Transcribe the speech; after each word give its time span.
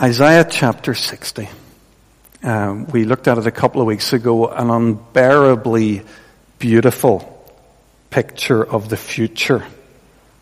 Isaiah 0.00 0.46
chapter 0.48 0.94
60. 0.94 1.48
Um, 2.44 2.86
we 2.86 3.02
looked 3.02 3.26
at 3.26 3.36
it 3.36 3.48
a 3.48 3.50
couple 3.50 3.80
of 3.80 3.88
weeks 3.88 4.12
ago, 4.12 4.46
an 4.46 4.70
unbearably 4.70 6.02
beautiful 6.60 7.44
picture 8.08 8.64
of 8.64 8.88
the 8.88 8.96
future 8.96 9.64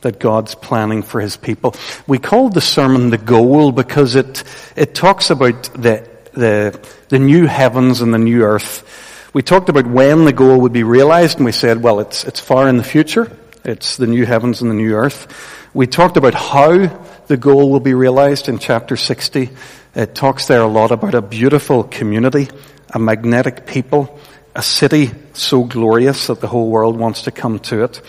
that 0.02 0.18
God's 0.18 0.54
planning 0.54 1.02
for 1.02 1.22
His 1.22 1.38
people. 1.38 1.74
We 2.06 2.18
called 2.18 2.52
the 2.52 2.60
sermon 2.60 3.08
the 3.08 3.16
goal 3.16 3.72
because 3.72 4.14
it, 4.14 4.44
it 4.76 4.94
talks 4.94 5.30
about 5.30 5.62
the, 5.72 6.06
the, 6.34 6.78
the 7.08 7.18
new 7.18 7.46
heavens 7.46 8.02
and 8.02 8.12
the 8.12 8.18
new 8.18 8.42
earth. 8.42 9.30
We 9.32 9.40
talked 9.40 9.70
about 9.70 9.86
when 9.86 10.26
the 10.26 10.34
goal 10.34 10.60
would 10.60 10.74
be 10.74 10.82
realized 10.82 11.38
and 11.38 11.46
we 11.46 11.52
said, 11.52 11.82
well, 11.82 12.00
it's, 12.00 12.24
it's 12.24 12.40
far 12.40 12.68
in 12.68 12.76
the 12.76 12.84
future. 12.84 13.34
It's 13.64 13.96
the 13.96 14.06
new 14.06 14.26
heavens 14.26 14.60
and 14.60 14.70
the 14.70 14.74
new 14.74 14.94
earth. 14.94 15.26
We 15.72 15.86
talked 15.86 16.18
about 16.18 16.34
how 16.34 17.05
the 17.26 17.36
goal 17.36 17.70
will 17.70 17.80
be 17.80 17.94
realized 17.94 18.48
in 18.48 18.58
chapter 18.58 18.96
60. 18.96 19.50
It 19.94 20.14
talks 20.14 20.46
there 20.46 20.60
a 20.62 20.66
lot 20.66 20.92
about 20.92 21.14
a 21.14 21.22
beautiful 21.22 21.84
community, 21.84 22.48
a 22.90 22.98
magnetic 22.98 23.66
people, 23.66 24.18
a 24.54 24.62
city 24.62 25.10
so 25.32 25.64
glorious 25.64 26.28
that 26.28 26.40
the 26.40 26.46
whole 26.46 26.70
world 26.70 26.96
wants 26.96 27.22
to 27.22 27.30
come 27.30 27.58
to 27.60 27.84
it. 27.84 28.00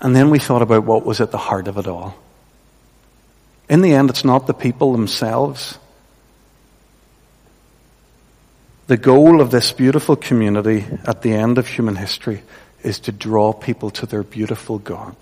And 0.00 0.16
then 0.16 0.30
we 0.30 0.38
thought 0.38 0.62
about 0.62 0.84
what 0.84 1.04
was 1.04 1.20
at 1.20 1.30
the 1.30 1.38
heart 1.38 1.68
of 1.68 1.78
it 1.78 1.86
all. 1.86 2.16
In 3.68 3.80
the 3.80 3.94
end, 3.94 4.10
it's 4.10 4.24
not 4.24 4.46
the 4.46 4.54
people 4.54 4.92
themselves. 4.92 5.78
The 8.88 8.96
goal 8.96 9.40
of 9.40 9.50
this 9.50 9.72
beautiful 9.72 10.16
community 10.16 10.84
at 11.06 11.22
the 11.22 11.32
end 11.32 11.58
of 11.58 11.66
human 11.66 11.96
history 11.96 12.42
is 12.82 13.00
to 13.00 13.12
draw 13.12 13.52
people 13.52 13.90
to 13.90 14.06
their 14.06 14.24
beautiful 14.24 14.78
God. 14.78 15.16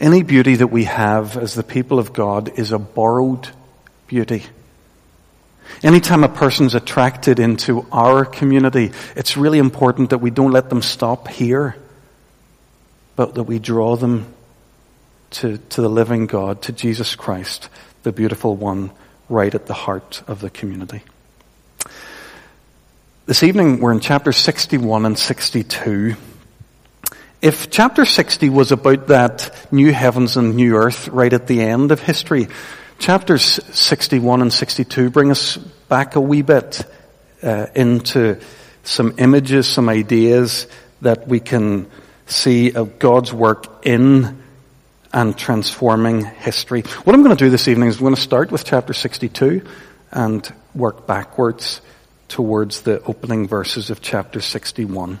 Any 0.00 0.22
beauty 0.22 0.56
that 0.56 0.68
we 0.68 0.84
have 0.84 1.36
as 1.36 1.54
the 1.54 1.62
people 1.62 1.98
of 1.98 2.12
God 2.12 2.58
is 2.58 2.72
a 2.72 2.78
borrowed 2.78 3.48
beauty. 4.06 4.44
Anytime 5.82 6.24
a 6.24 6.28
person's 6.28 6.74
attracted 6.74 7.38
into 7.38 7.86
our 7.92 8.24
community, 8.24 8.92
it's 9.16 9.36
really 9.36 9.58
important 9.58 10.10
that 10.10 10.18
we 10.18 10.30
don't 10.30 10.50
let 10.50 10.68
them 10.68 10.82
stop 10.82 11.28
here, 11.28 11.76
but 13.16 13.34
that 13.34 13.44
we 13.44 13.58
draw 13.58 13.96
them 13.96 14.26
to, 15.30 15.58
to 15.58 15.80
the 15.80 15.88
living 15.88 16.26
God, 16.26 16.62
to 16.62 16.72
Jesus 16.72 17.14
Christ, 17.14 17.68
the 18.02 18.12
beautiful 18.12 18.54
one, 18.56 18.90
right 19.28 19.54
at 19.54 19.66
the 19.66 19.74
heart 19.74 20.22
of 20.26 20.40
the 20.40 20.50
community. 20.50 21.02
This 23.24 23.42
evening 23.42 23.80
we're 23.80 23.92
in 23.92 24.00
chapter 24.00 24.32
61 24.32 25.06
and 25.06 25.18
62. 25.18 26.16
If 27.42 27.70
chapter 27.70 28.04
60 28.04 28.50
was 28.50 28.70
about 28.70 29.08
that 29.08 29.66
new 29.72 29.92
heavens 29.92 30.36
and 30.36 30.54
new 30.54 30.76
earth 30.76 31.08
right 31.08 31.32
at 31.32 31.48
the 31.48 31.60
end 31.60 31.90
of 31.90 31.98
history, 31.98 32.46
chapters 33.00 33.42
61 33.76 34.42
and 34.42 34.52
62 34.52 35.10
bring 35.10 35.32
us 35.32 35.56
back 35.56 36.14
a 36.14 36.20
wee 36.20 36.42
bit 36.42 36.86
uh, 37.42 37.66
into 37.74 38.38
some 38.84 39.14
images, 39.18 39.66
some 39.66 39.88
ideas 39.88 40.68
that 41.00 41.26
we 41.26 41.40
can 41.40 41.90
see 42.26 42.74
of 42.74 43.00
God's 43.00 43.32
work 43.32 43.84
in 43.84 44.40
and 45.12 45.36
transforming 45.36 46.24
history. 46.24 46.82
What 46.82 47.12
I'm 47.12 47.24
going 47.24 47.36
to 47.36 47.44
do 47.44 47.50
this 47.50 47.66
evening 47.66 47.88
is 47.88 47.96
I'm 47.96 48.02
going 48.02 48.14
to 48.14 48.20
start 48.20 48.52
with 48.52 48.64
chapter 48.64 48.92
62 48.92 49.66
and 50.12 50.54
work 50.76 51.08
backwards 51.08 51.80
towards 52.28 52.82
the 52.82 53.02
opening 53.02 53.48
verses 53.48 53.90
of 53.90 54.00
chapter 54.00 54.40
61. 54.40 55.18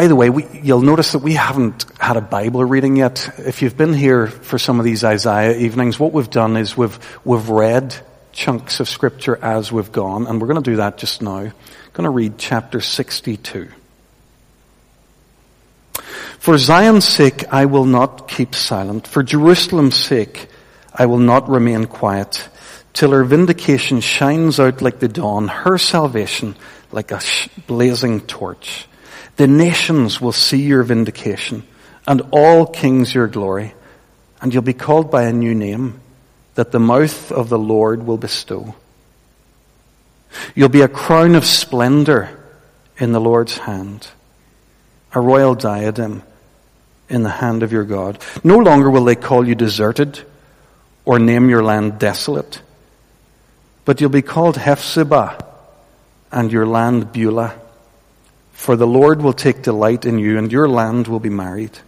By 0.00 0.06
the 0.06 0.16
way, 0.16 0.30
we, 0.30 0.46
you'll 0.62 0.80
notice 0.80 1.12
that 1.12 1.18
we 1.18 1.34
haven't 1.34 1.84
had 2.00 2.16
a 2.16 2.22
Bible 2.22 2.64
reading 2.64 2.96
yet. 2.96 3.34
If 3.36 3.60
you've 3.60 3.76
been 3.76 3.92
here 3.92 4.28
for 4.28 4.58
some 4.58 4.78
of 4.78 4.86
these 4.86 5.04
Isaiah 5.04 5.58
evenings, 5.58 6.00
what 6.00 6.14
we've 6.14 6.30
done 6.30 6.56
is 6.56 6.74
we've, 6.74 6.98
we've 7.22 7.50
read 7.50 7.94
chunks 8.32 8.80
of 8.80 8.88
scripture 8.88 9.38
as 9.42 9.70
we've 9.70 9.92
gone, 9.92 10.26
and 10.26 10.40
we're 10.40 10.46
going 10.46 10.62
to 10.62 10.70
do 10.70 10.78
that 10.78 10.96
just 10.96 11.20
now. 11.20 11.40
I'm 11.40 11.52
going 11.92 12.04
to 12.04 12.08
read 12.08 12.38
chapter 12.38 12.80
62. 12.80 13.68
For 16.38 16.56
Zion's 16.56 17.06
sake, 17.06 17.44
I 17.52 17.66
will 17.66 17.84
not 17.84 18.26
keep 18.26 18.54
silent. 18.54 19.06
For 19.06 19.22
Jerusalem's 19.22 19.96
sake, 19.96 20.48
I 20.94 21.04
will 21.04 21.18
not 21.18 21.50
remain 21.50 21.84
quiet 21.84 22.48
till 22.94 23.10
her 23.10 23.24
vindication 23.24 24.00
shines 24.00 24.58
out 24.58 24.80
like 24.80 24.98
the 24.98 25.08
dawn, 25.08 25.48
her 25.48 25.76
salvation 25.76 26.56
like 26.90 27.10
a 27.10 27.20
blazing 27.66 28.22
torch. 28.22 28.86
The 29.40 29.48
nations 29.48 30.20
will 30.20 30.32
see 30.32 30.60
your 30.60 30.82
vindication 30.82 31.62
and 32.06 32.20
all 32.30 32.66
kings 32.66 33.14
your 33.14 33.26
glory, 33.26 33.72
and 34.42 34.52
you'll 34.52 34.62
be 34.62 34.74
called 34.74 35.10
by 35.10 35.22
a 35.22 35.32
new 35.32 35.54
name 35.54 35.98
that 36.56 36.72
the 36.72 36.78
mouth 36.78 37.32
of 37.32 37.48
the 37.48 37.58
Lord 37.58 38.06
will 38.06 38.18
bestow. 38.18 38.74
You'll 40.54 40.68
be 40.68 40.82
a 40.82 40.88
crown 40.88 41.36
of 41.36 41.46
splendor 41.46 42.38
in 42.98 43.12
the 43.12 43.18
Lord's 43.18 43.56
hand, 43.56 44.08
a 45.14 45.22
royal 45.22 45.54
diadem 45.54 46.22
in 47.08 47.22
the 47.22 47.30
hand 47.30 47.62
of 47.62 47.72
your 47.72 47.84
God. 47.84 48.22
No 48.44 48.58
longer 48.58 48.90
will 48.90 49.06
they 49.06 49.16
call 49.16 49.48
you 49.48 49.54
deserted 49.54 50.20
or 51.06 51.18
name 51.18 51.48
your 51.48 51.62
land 51.62 51.98
desolate, 51.98 52.60
but 53.86 54.02
you'll 54.02 54.10
be 54.10 54.20
called 54.20 54.56
Hephzibah 54.56 55.42
and 56.30 56.52
your 56.52 56.66
land 56.66 57.10
Beulah 57.10 57.58
for 58.60 58.76
the 58.76 58.86
Lord 58.86 59.22
will 59.22 59.32
take 59.32 59.62
delight 59.62 60.04
in 60.04 60.18
you 60.18 60.36
and 60.36 60.52
your 60.52 60.68
land 60.68 61.08
will 61.08 61.18
be 61.18 61.30
married. 61.30 61.78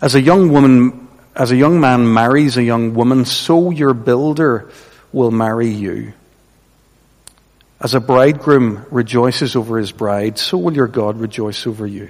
As 0.00 0.14
a 0.14 0.22
young 0.22 0.50
woman, 0.50 1.06
as 1.36 1.50
a 1.50 1.56
young 1.56 1.80
man 1.80 2.10
marries 2.14 2.56
a 2.56 2.62
young 2.62 2.94
woman, 2.94 3.26
so 3.26 3.68
your 3.68 3.92
builder 3.92 4.70
will 5.12 5.30
marry 5.30 5.68
you. 5.68 6.14
As 7.78 7.92
a 7.92 8.00
bridegroom 8.00 8.86
rejoices 8.90 9.54
over 9.54 9.76
his 9.76 9.92
bride, 9.92 10.38
so 10.38 10.56
will 10.56 10.72
your 10.72 10.88
God 10.88 11.20
rejoice 11.20 11.66
over 11.66 11.86
you. 11.86 12.08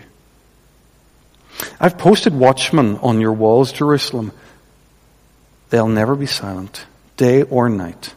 I've 1.81 1.99
posted 1.99 2.33
watchmen 2.33 2.99
on 2.99 3.21
your 3.21 3.33
walls, 3.33 3.73
Jerusalem. 3.73 4.31
They'll 5.71 5.89
never 5.89 6.15
be 6.15 6.27
silent, 6.27 6.87
day 7.17 7.43
or 7.43 7.69
night. 7.69 8.15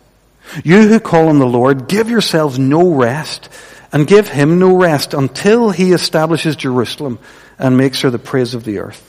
You 0.64 0.88
who 0.88 1.00
call 1.00 1.30
on 1.30 1.40
the 1.40 1.48
Lord, 1.48 1.88
give 1.88 2.08
yourselves 2.08 2.60
no 2.60 2.94
rest 2.94 3.50
and 3.91 4.07
give 4.07 4.28
him 4.28 4.59
no 4.59 4.78
rest 4.78 5.13
until 5.13 5.69
he 5.69 5.91
establishes 5.91 6.56
Jerusalem 6.56 7.19
and 7.59 7.78
makes 7.78 8.02
her 8.02 8.09
the 8.09 8.19
praise 8.19 8.53
of 8.53 8.63
the 8.63 8.79
earth. 8.79 9.07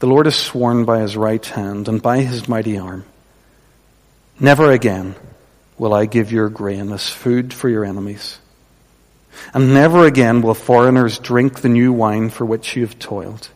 The 0.00 0.06
Lord 0.06 0.26
has 0.26 0.36
sworn 0.36 0.84
by 0.84 1.00
his 1.00 1.16
right 1.16 1.44
hand 1.44 1.88
and 1.88 2.00
by 2.00 2.20
his 2.20 2.48
mighty 2.48 2.78
arm. 2.78 3.04
Never 4.38 4.70
again 4.70 5.14
will 5.78 5.92
I 5.92 6.06
give 6.06 6.32
your 6.32 6.48
grain 6.48 6.92
as 6.92 7.08
food 7.08 7.52
for 7.52 7.68
your 7.68 7.84
enemies. 7.84 8.38
And 9.54 9.74
never 9.74 10.06
again 10.06 10.42
will 10.42 10.54
foreigners 10.54 11.18
drink 11.18 11.60
the 11.60 11.68
new 11.68 11.92
wine 11.92 12.30
for 12.30 12.44
which 12.44 12.76
you 12.76 12.82
have 12.82 12.98
toiled. 12.98 13.48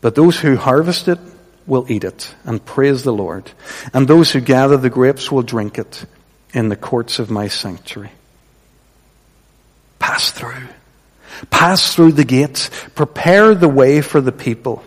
But 0.00 0.14
those 0.14 0.38
who 0.38 0.56
harvest 0.56 1.08
it 1.08 1.18
will 1.66 1.86
eat 1.88 2.04
it 2.04 2.34
and 2.44 2.64
praise 2.64 3.02
the 3.02 3.12
Lord. 3.12 3.50
And 3.92 4.06
those 4.06 4.32
who 4.32 4.40
gather 4.40 4.76
the 4.76 4.90
grapes 4.90 5.30
will 5.30 5.42
drink 5.42 5.78
it 5.78 6.04
in 6.52 6.68
the 6.68 6.76
courts 6.76 7.18
of 7.18 7.30
my 7.30 7.48
sanctuary. 7.48 8.10
Pass 10.02 10.32
through. 10.32 10.66
Pass 11.48 11.94
through 11.94 12.12
the 12.12 12.24
gates. 12.24 12.70
Prepare 12.96 13.54
the 13.54 13.68
way 13.68 14.00
for 14.00 14.20
the 14.20 14.32
people. 14.32 14.82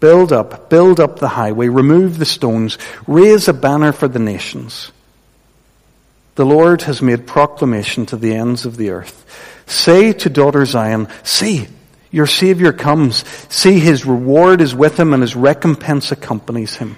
Build 0.00 0.32
up, 0.32 0.68
build 0.68 1.00
up 1.00 1.20
the 1.20 1.28
highway, 1.28 1.68
remove 1.68 2.18
the 2.18 2.24
stones, 2.24 2.76
raise 3.06 3.46
a 3.46 3.52
banner 3.52 3.92
for 3.92 4.08
the 4.08 4.18
nations. 4.18 4.90
The 6.34 6.44
Lord 6.44 6.82
has 6.82 7.00
made 7.00 7.26
proclamation 7.26 8.06
to 8.06 8.16
the 8.16 8.34
ends 8.34 8.66
of 8.66 8.76
the 8.76 8.90
earth. 8.90 9.62
Say 9.66 10.12
to 10.12 10.28
daughter 10.28 10.64
Zion, 10.66 11.08
see, 11.22 11.68
your 12.10 12.26
Savior 12.26 12.72
comes. 12.72 13.24
See, 13.48 13.78
his 13.78 14.06
reward 14.06 14.60
is 14.60 14.74
with 14.74 14.98
him 14.98 15.14
and 15.14 15.22
his 15.22 15.36
recompense 15.36 16.10
accompanies 16.10 16.76
him. 16.76 16.96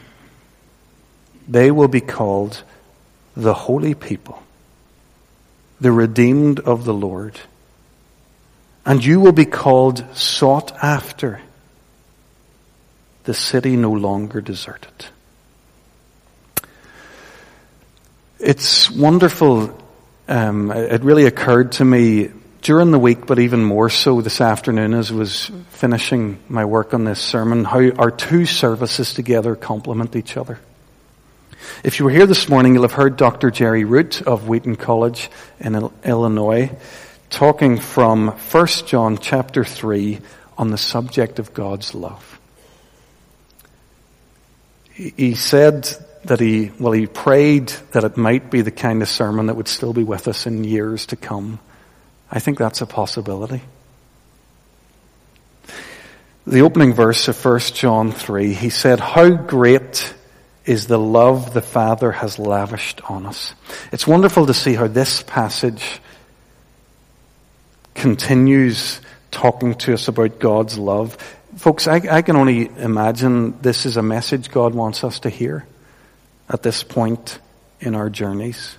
They 1.47 1.71
will 1.71 1.89
be 1.89 2.01
called 2.01 2.63
the 3.37 3.55
holy 3.55 3.95
people, 3.95 4.43
the 5.79 5.93
redeemed 5.93 6.61
of 6.61 6.85
the 6.85 6.95
Lord 6.95 7.39
and 8.85 9.05
you 9.05 9.21
will 9.21 9.33
be 9.33 9.45
called 9.45 10.05
sought 10.17 10.73
after, 10.83 11.41
the 13.25 13.35
city 13.35 13.77
no 13.77 13.93
longer 13.93 14.41
deserted. 14.41 15.07
It's 18.39 18.91
wonderful. 18.91 19.79
Um, 20.27 20.71
it 20.71 21.03
really 21.03 21.27
occurred 21.27 21.73
to 21.73 21.85
me 21.85 22.31
during 22.63 22.91
the 22.91 22.99
week, 22.99 23.27
but 23.27 23.39
even 23.39 23.63
more 23.63 23.91
so 23.91 24.21
this 24.23 24.41
afternoon 24.41 24.95
as 24.95 25.11
I 25.11 25.15
was 25.15 25.51
finishing 25.71 26.39
my 26.49 26.65
work 26.65 26.95
on 26.95 27.05
this 27.05 27.21
sermon, 27.21 27.65
how 27.65 27.91
our 27.93 28.11
two 28.11 28.47
services 28.47 29.13
together 29.13 29.57
complement 29.57 30.17
each 30.17 30.37
other. 30.37 30.59
If 31.85 31.99
you 31.99 32.07
were 32.07 32.11
here 32.11 32.27
this 32.27 32.49
morning, 32.49 32.75
you'll 32.75 32.83
have 32.83 32.93
heard 32.93 33.17
Dr. 33.17 33.51
Jerry 33.51 33.85
Root 33.85 34.23
of 34.23 34.49
Wheaton 34.49 34.77
College 34.77 35.31
in 35.59 35.91
Illinois 36.05 36.71
talking 37.31 37.79
from 37.79 38.29
1 38.29 38.67
John 38.87 39.17
chapter 39.17 39.65
3 39.65 40.19
on 40.59 40.71
the 40.71 40.79
subject 40.79 41.39
of 41.39 41.55
God's 41.55 41.95
love. 41.95 42.39
he 44.93 45.35
said 45.35 45.89
that 46.25 46.41
he, 46.41 46.71
well, 46.79 46.93
he 46.93 47.07
prayed 47.07 47.69
that 47.93 48.05
it 48.05 48.19
might 48.19 48.51
be 48.51 48.61
the 48.61 48.71
kind 48.71 49.01
of 49.01 49.09
sermon 49.09 49.47
that 49.47 49.57
would 49.57 49.69
still 49.69 49.95
be 49.95 50.05
with 50.05 50.29
us 50.29 50.47
in 50.47 50.65
years 50.65 51.07
to 51.07 51.17
come. 51.17 51.59
I 52.31 52.41
think 52.41 52.59
that's 52.59 52.83
a 52.83 52.87
possibility. 52.87 53.63
The 56.47 56.61
opening 56.61 56.93
verse 56.93 57.29
of 57.29 57.43
1 57.43 57.61
John 57.61 58.13
3, 58.13 58.53
he 58.53 58.69
said, 58.69 59.01
How 59.01 59.31
great 59.31 60.15
is 60.67 60.87
the 60.87 60.99
love 60.99 61.55
the 61.55 61.63
Father 61.63 62.13
has 62.13 62.39
lavished 62.39 63.01
on 63.11 63.25
us. 63.25 63.55
It's 63.93 64.07
wonderful 64.07 64.47
to 64.47 64.55
see 64.55 64.75
how 64.75 64.89
this 64.89 65.23
passage 65.23 66.01
continues 68.01 68.99
talking 69.31 69.75
to 69.75 69.93
us 69.93 70.09
about 70.09 70.39
God's 70.39 70.79
love. 70.79 71.19
Folks, 71.57 71.87
I, 71.87 71.97
I, 71.97 72.23
can 72.23 72.37
only 72.37 72.67
imagine 72.67 73.61
this 73.61 73.85
is 73.85 73.99
a 73.99 74.03
message 74.03 74.51
God 74.51 74.75
wants 74.75 75.05
us 75.05 75.21
to 75.21 75.29
hear 75.29 75.67
at 76.49 76.63
this 76.63 76.83
point 76.83 77.39
in 77.79 77.95
our 77.95 78.09
journeys. 78.09 78.79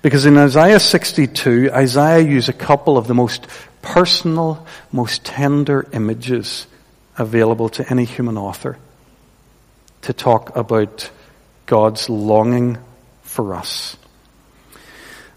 Because 0.00 0.26
in 0.26 0.38
Isaiah 0.38 0.78
62, 0.78 1.70
Isaiah 1.72 2.20
used 2.20 2.48
a 2.48 2.52
couple 2.52 2.96
of 2.96 3.08
the 3.08 3.14
most 3.14 3.48
personal, 3.82 4.64
most 4.92 5.24
tender 5.24 5.88
images 5.92 6.68
available 7.18 7.68
to 7.70 7.90
any 7.90 8.04
human 8.04 8.38
author 8.38 8.78
to 10.02 10.12
talk 10.12 10.54
about 10.54 11.10
God's 11.66 12.08
longing 12.08 12.78
for 13.22 13.54
us. 13.54 13.96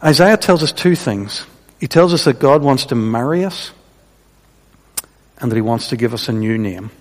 Isaiah 0.04 0.38
tells 0.38 0.62
us 0.62 0.72
two 0.72 0.96
things. 0.96 1.48
He 1.80 1.88
tells 1.88 2.14
us 2.14 2.26
that 2.26 2.40
God 2.40 2.62
wants 2.62 2.88
to 2.88 2.96
marry 2.96 3.44
us 3.44 3.72
and 5.38 5.52
that 5.52 5.56
he 5.56 5.62
wants 5.62 5.90
to 5.90 5.98
give 5.98 6.14
us 6.14 6.30
a 6.30 6.34
new 6.34 6.58
name. 6.58 6.92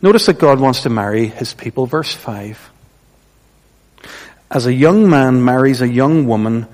Notice 0.00 0.26
that 0.26 0.38
God 0.38 0.60
wants 0.60 0.82
to 0.82 0.90
marry 0.90 1.26
his 1.26 1.54
people, 1.54 1.86
verse 1.86 2.12
5. 2.12 2.70
As 4.50 4.66
a 4.66 4.72
young 4.72 5.10
man 5.10 5.44
marries 5.44 5.80
a 5.80 5.88
young 5.88 6.26
woman, 6.26 6.66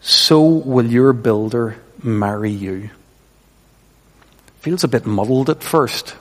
so 0.00 0.46
will 0.46 0.86
your 0.86 1.12
builder 1.12 1.76
marry 2.02 2.50
you. 2.50 2.90
Feels 4.60 4.84
a 4.84 4.88
bit 4.88 5.06
muddled 5.06 5.50
at 5.50 5.62
first. 5.62 6.16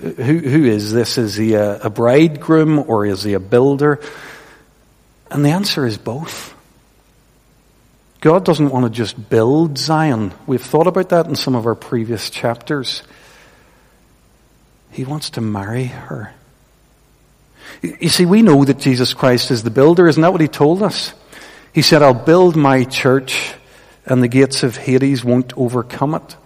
Who, 0.00 0.12
who 0.12 0.64
is 0.64 0.92
this? 0.92 1.18
Is 1.18 1.36
he 1.36 1.54
a, 1.54 1.80
a 1.82 1.90
bridegroom 1.90 2.78
or 2.78 3.06
is 3.06 3.22
he 3.22 3.34
a 3.34 3.40
builder? 3.40 4.00
And 5.30 5.44
the 5.44 5.50
answer 5.50 5.86
is 5.86 5.98
both. 5.98 6.55
God 8.26 8.44
doesn't 8.44 8.70
want 8.70 8.84
to 8.84 8.90
just 8.90 9.30
build 9.30 9.78
Zion. 9.78 10.34
We've 10.48 10.60
thought 10.60 10.88
about 10.88 11.10
that 11.10 11.26
in 11.26 11.36
some 11.36 11.54
of 11.54 11.64
our 11.64 11.76
previous 11.76 12.28
chapters. 12.28 13.04
He 14.90 15.04
wants 15.04 15.30
to 15.30 15.40
marry 15.40 15.84
her. 15.84 16.34
You 17.82 18.08
see, 18.08 18.26
we 18.26 18.42
know 18.42 18.64
that 18.64 18.80
Jesus 18.80 19.14
Christ 19.14 19.52
is 19.52 19.62
the 19.62 19.70
builder. 19.70 20.08
Isn't 20.08 20.22
that 20.22 20.32
what 20.32 20.40
he 20.40 20.48
told 20.48 20.82
us? 20.82 21.14
He 21.72 21.82
said, 21.82 22.02
I'll 22.02 22.14
build 22.14 22.56
my 22.56 22.82
church 22.82 23.54
and 24.04 24.20
the 24.20 24.26
gates 24.26 24.64
of 24.64 24.76
Hades 24.76 25.24
won't 25.24 25.56
overcome 25.56 26.16
it. 26.16 26.36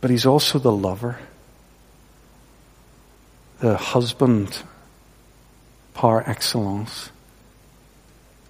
But 0.00 0.10
he's 0.12 0.24
also 0.24 0.60
the 0.60 0.70
lover, 0.70 1.18
the 3.58 3.76
husband 3.76 4.56
par 5.94 6.22
excellence. 6.24 7.10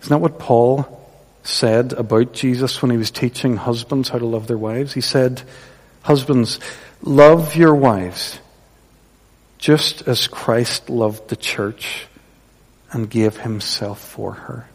Isn't 0.00 0.11
that 0.11 0.19
what 0.19 0.38
Paul 0.38 0.97
said 1.43 1.93
about 1.93 2.32
Jesus 2.32 2.81
when 2.82 2.91
he 2.91 2.97
was 2.97 3.11
teaching 3.11 3.56
husbands 3.56 4.08
how 4.08 4.19
to 4.19 4.26
love 4.26 4.47
their 4.47 4.58
wives? 4.58 4.93
He 4.93 5.00
said, 5.00 5.43
Husbands, 6.02 6.58
love 7.02 7.56
your 7.56 7.75
wives 7.75 8.38
just 9.61 10.08
as 10.08 10.26
Christ 10.26 10.88
loved 10.88 11.29
the 11.29 11.37
church 11.37 12.06
and 12.93 13.11
gave 13.11 13.37
himself 13.37 14.00
for 14.00 14.32
her. 14.32 14.67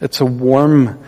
It's 0.00 0.20
a 0.20 0.26
warm 0.26 1.02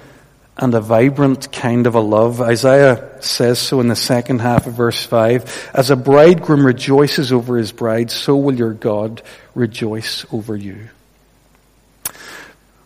and 0.57 0.75
a 0.75 0.81
vibrant 0.81 1.53
kind 1.53 1.87
of 1.87 1.95
a 1.95 2.01
love. 2.01 2.41
Isaiah 2.41 3.17
says 3.21 3.59
so 3.59 3.81
in 3.81 3.89
the 3.89 3.97
second 3.97 4.41
half 4.41 4.67
of 4.67 4.75
verse 4.75 5.05
5. 5.05 5.71
As 5.75 5.91
a 5.91 5.97
bridegroom 5.97 6.67
rejoices 6.67 7.33
over 7.33 7.57
his 7.57 7.73
bride, 7.73 8.11
so 8.11 8.37
will 8.37 8.55
your 8.55 8.73
God 8.73 9.23
rejoice 9.55 10.27
over 10.33 10.57
you. 10.57 10.89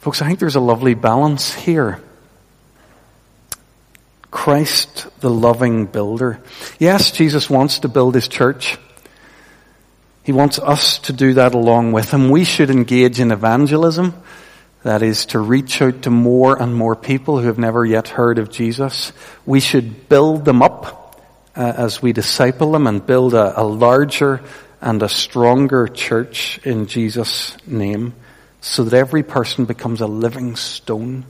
Folks, 0.08 0.22
I 0.22 0.28
think 0.28 0.38
there's 0.38 0.56
a 0.56 0.60
lovely 0.60 0.94
balance 0.94 1.52
here. 1.52 2.00
Christ, 4.30 5.06
the 5.20 5.28
loving 5.28 5.84
builder. 5.84 6.40
Yes, 6.78 7.10
Jesus 7.10 7.50
wants 7.50 7.80
to 7.80 7.88
build 7.88 8.14
his 8.14 8.26
church. 8.26 8.78
He 10.24 10.32
wants 10.32 10.58
us 10.58 10.98
to 11.00 11.12
do 11.12 11.34
that 11.34 11.52
along 11.52 11.92
with 11.92 12.10
him. 12.10 12.30
We 12.30 12.44
should 12.44 12.70
engage 12.70 13.20
in 13.20 13.30
evangelism. 13.30 14.14
That 14.82 15.02
is 15.02 15.26
to 15.26 15.38
reach 15.40 15.82
out 15.82 16.00
to 16.04 16.10
more 16.10 16.56
and 16.56 16.74
more 16.74 16.96
people 16.96 17.38
who 17.38 17.46
have 17.46 17.58
never 17.58 17.84
yet 17.84 18.08
heard 18.08 18.38
of 18.38 18.50
Jesus. 18.50 19.12
We 19.44 19.60
should 19.60 20.08
build 20.08 20.46
them 20.46 20.62
up 20.62 21.20
uh, 21.54 21.74
as 21.76 22.00
we 22.00 22.14
disciple 22.14 22.72
them 22.72 22.86
and 22.86 23.04
build 23.04 23.34
a, 23.34 23.60
a 23.60 23.64
larger 23.64 24.40
and 24.80 25.02
a 25.02 25.08
stronger 25.10 25.86
church 25.86 26.60
in 26.64 26.86
Jesus' 26.86 27.58
name 27.66 28.14
so 28.60 28.84
that 28.84 28.94
every 28.94 29.22
person 29.22 29.64
becomes 29.64 30.00
a 30.00 30.06
living 30.06 30.56
stone. 30.56 31.24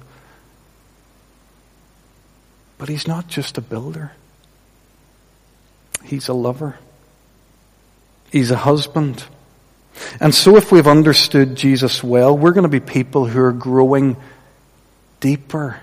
But 2.79 2.89
he's 2.89 3.07
not 3.07 3.29
just 3.29 3.59
a 3.59 3.61
builder. 3.61 4.13
He's 6.05 6.29
a 6.29 6.35
lover. 6.35 6.79
He's 8.31 8.51
a 8.51 8.57
husband. 8.57 9.25
And 10.21 10.35
so 10.35 10.57
if 10.57 10.71
we've 10.71 10.87
understood 10.87 11.57
Jesus 11.57 12.03
well, 12.03 12.37
we're 12.37 12.53
going 12.53 12.63
to 12.63 12.69
be 12.69 12.81
people 12.81 13.27
who 13.27 13.41
are 13.41 13.53
growing 13.53 14.17
deeper 15.21 15.81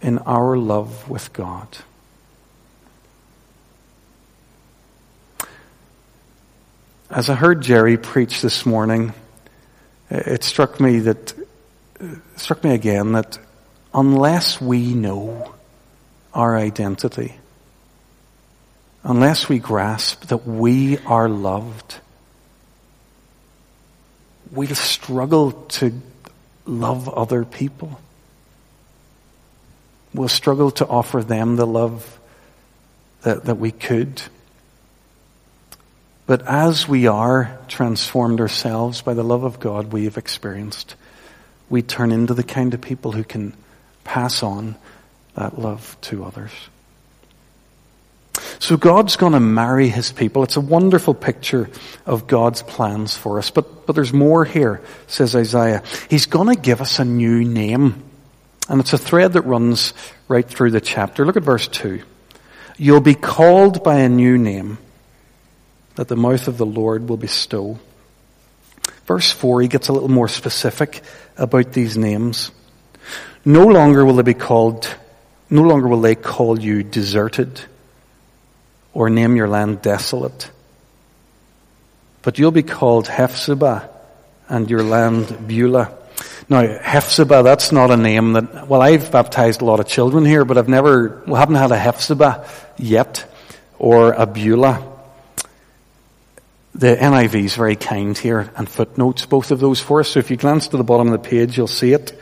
in 0.00 0.18
our 0.18 0.56
love 0.56 1.08
with 1.08 1.32
God. 1.32 1.68
As 7.10 7.28
I 7.28 7.34
heard 7.34 7.60
Jerry 7.60 7.98
preach 7.98 8.40
this 8.40 8.64
morning, 8.64 9.12
it 10.12 10.44
struck 10.44 10.78
me 10.78 10.98
that, 11.00 11.32
struck 12.36 12.62
me 12.62 12.74
again 12.74 13.12
that 13.12 13.38
unless 13.94 14.60
we 14.60 14.94
know 14.94 15.54
our 16.34 16.56
identity, 16.56 17.34
unless 19.02 19.48
we 19.48 19.58
grasp 19.58 20.26
that 20.26 20.46
we 20.46 20.98
are 20.98 21.30
loved, 21.30 21.98
we'll 24.50 24.74
struggle 24.74 25.52
to 25.52 25.98
love 26.66 27.08
other 27.08 27.46
people. 27.46 27.98
We'll 30.12 30.28
struggle 30.28 30.70
to 30.72 30.86
offer 30.86 31.22
them 31.22 31.56
the 31.56 31.66
love 31.66 32.20
that, 33.22 33.46
that 33.46 33.54
we 33.54 33.70
could. 33.70 34.20
But 36.26 36.46
as 36.46 36.86
we 36.86 37.06
are 37.06 37.58
transformed 37.68 38.40
ourselves 38.40 39.02
by 39.02 39.14
the 39.14 39.24
love 39.24 39.44
of 39.44 39.58
God 39.58 39.92
we 39.92 40.04
have 40.04 40.16
experienced, 40.16 40.94
we 41.68 41.82
turn 41.82 42.12
into 42.12 42.34
the 42.34 42.44
kind 42.44 42.74
of 42.74 42.80
people 42.80 43.12
who 43.12 43.24
can 43.24 43.54
pass 44.04 44.42
on 44.42 44.76
that 45.34 45.58
love 45.58 45.96
to 46.02 46.24
others. 46.24 46.52
So 48.58 48.76
God's 48.76 49.16
going 49.16 49.32
to 49.32 49.40
marry 49.40 49.88
his 49.88 50.12
people. 50.12 50.44
It's 50.44 50.56
a 50.56 50.60
wonderful 50.60 51.14
picture 51.14 51.68
of 52.06 52.28
God's 52.28 52.62
plans 52.62 53.16
for 53.16 53.38
us. 53.38 53.50
But, 53.50 53.86
but 53.86 53.94
there's 53.94 54.12
more 54.12 54.44
here, 54.44 54.80
says 55.08 55.34
Isaiah. 55.34 55.82
He's 56.08 56.26
going 56.26 56.54
to 56.54 56.60
give 56.60 56.80
us 56.80 57.00
a 57.00 57.04
new 57.04 57.44
name. 57.44 58.04
And 58.68 58.80
it's 58.80 58.92
a 58.92 58.98
thread 58.98 59.32
that 59.32 59.42
runs 59.42 59.94
right 60.28 60.48
through 60.48 60.70
the 60.70 60.80
chapter. 60.80 61.26
Look 61.26 61.36
at 61.36 61.42
verse 61.42 61.66
2. 61.68 62.02
You'll 62.78 63.00
be 63.00 63.16
called 63.16 63.82
by 63.82 63.98
a 63.98 64.08
new 64.08 64.38
name 64.38 64.78
that 65.96 66.08
the 66.08 66.16
mouth 66.16 66.48
of 66.48 66.58
the 66.58 66.66
Lord 66.66 67.08
will 67.08 67.16
bestow. 67.16 67.78
Verse 69.06 69.30
4, 69.32 69.62
he 69.62 69.68
gets 69.68 69.88
a 69.88 69.92
little 69.92 70.08
more 70.08 70.28
specific 70.28 71.02
about 71.36 71.72
these 71.72 71.96
names. 71.96 72.50
No 73.44 73.66
longer 73.66 74.04
will 74.04 74.14
they 74.14 74.22
be 74.22 74.34
called, 74.34 74.94
no 75.50 75.62
longer 75.62 75.88
will 75.88 76.00
they 76.00 76.14
call 76.14 76.58
you 76.58 76.82
deserted 76.82 77.60
or 78.94 79.10
name 79.10 79.36
your 79.36 79.48
land 79.48 79.82
desolate. 79.82 80.50
But 82.22 82.38
you'll 82.38 82.52
be 82.52 82.62
called 82.62 83.06
Hephzibah 83.06 83.88
and 84.48 84.70
your 84.70 84.82
land 84.82 85.48
Beulah. 85.48 85.98
Now, 86.48 86.78
Hephzibah, 86.78 87.42
that's 87.42 87.72
not 87.72 87.90
a 87.90 87.96
name 87.96 88.34
that, 88.34 88.68
well, 88.68 88.82
I've 88.82 89.10
baptized 89.10 89.62
a 89.62 89.64
lot 89.64 89.80
of 89.80 89.86
children 89.88 90.24
here, 90.24 90.44
but 90.44 90.58
I've 90.58 90.68
never, 90.68 91.22
we 91.26 91.34
haven't 91.34 91.56
had 91.56 91.72
a 91.72 91.78
Hephzibah 91.78 92.46
yet, 92.76 93.24
or 93.78 94.12
a 94.12 94.26
Beulah. 94.26 94.91
The 96.74 96.96
NIV 96.96 97.34
is 97.44 97.54
very 97.54 97.76
kind 97.76 98.16
here 98.16 98.50
and 98.56 98.68
footnotes 98.68 99.26
both 99.26 99.50
of 99.50 99.60
those 99.60 99.80
for 99.80 100.00
us. 100.00 100.08
So 100.08 100.20
if 100.20 100.30
you 100.30 100.36
glance 100.36 100.68
to 100.68 100.78
the 100.78 100.84
bottom 100.84 101.08
of 101.08 101.12
the 101.12 101.28
page, 101.28 101.56
you'll 101.56 101.66
see 101.66 101.92
it. 101.92 102.18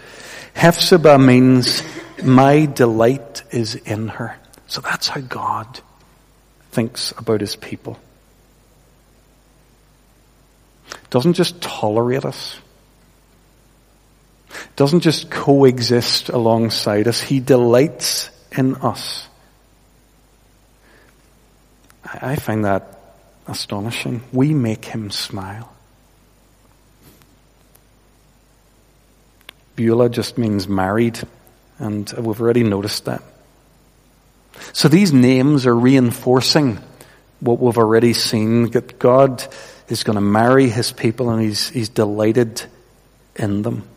Hephzibah 0.54 1.24
means 1.24 1.82
my 2.24 2.66
delight 2.66 3.44
is 3.52 3.76
in 3.76 4.08
her. 4.08 4.36
So 4.66 4.80
that's 4.80 5.08
how 5.08 5.20
God 5.20 5.80
thinks 6.72 7.12
about 7.16 7.40
his 7.40 7.54
people. 7.56 7.98
Doesn't 11.10 11.34
just 11.34 11.60
tolerate 11.60 12.24
us. 12.24 12.58
Doesn't 14.76 15.00
just 15.00 15.30
coexist 15.30 16.28
alongside 16.28 17.06
us. 17.06 17.20
He 17.20 17.40
delights 17.40 18.30
in 18.50 18.76
us. 18.76 19.28
I 22.04 22.36
find 22.36 22.64
that 22.64 22.99
astonishing. 23.50 24.22
We 24.32 24.54
make 24.54 24.84
Him 24.84 25.10
smile. 25.10 25.72
Beulah 29.76 30.08
just 30.08 30.38
means 30.38 30.68
married, 30.68 31.20
and 31.78 32.10
we've 32.12 32.40
already 32.40 32.62
noticed 32.62 33.06
that. 33.06 33.22
So 34.72 34.88
these 34.88 35.12
names 35.12 35.66
are 35.66 35.74
reinforcing 35.74 36.78
what 37.40 37.58
we've 37.58 37.78
already 37.78 38.12
seen, 38.12 38.70
that 38.72 38.98
God 38.98 39.46
is 39.88 40.04
going 40.04 40.16
to 40.16 40.20
marry 40.20 40.68
his 40.68 40.92
people 40.92 41.30
and 41.30 41.42
he's, 41.42 41.68
he's 41.70 41.88
delighted 41.88 42.62
in 43.36 43.62
them. 43.62 43.88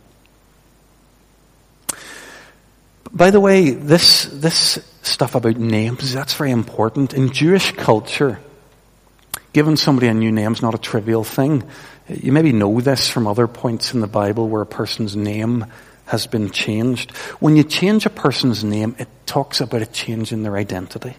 By 3.12 3.30
the 3.30 3.40
way, 3.40 3.70
this, 3.70 4.24
this 4.24 4.78
stuff 5.02 5.36
about 5.36 5.56
names, 5.56 6.12
that's 6.12 6.34
very 6.34 6.50
important. 6.50 7.14
In 7.14 7.32
Jewish 7.32 7.72
culture, 7.72 8.40
giving 9.54 9.76
somebody 9.76 10.08
a 10.08 10.14
new 10.14 10.32
name 10.32 10.52
is 10.52 10.60
not 10.60 10.74
a 10.74 10.78
trivial 10.78 11.24
thing. 11.24 11.62
You 12.08 12.32
maybe 12.32 12.52
know 12.52 12.80
this 12.80 13.08
from 13.08 13.26
other 13.26 13.46
points 13.46 13.94
in 13.94 14.00
the 14.00 14.08
Bible 14.08 14.48
where 14.48 14.62
a 14.62 14.66
person's 14.66 15.16
name 15.16 15.64
has 16.06 16.26
been 16.26 16.50
changed. 16.50 17.12
When 17.38 17.56
you 17.56 17.62
change 17.62 18.04
a 18.04 18.10
person's 18.10 18.64
name, 18.64 18.96
it 18.98 19.08
talks 19.24 19.60
about 19.60 19.80
a 19.80 19.86
change 19.86 20.32
in 20.32 20.42
their 20.42 20.56
identity. 20.56 21.14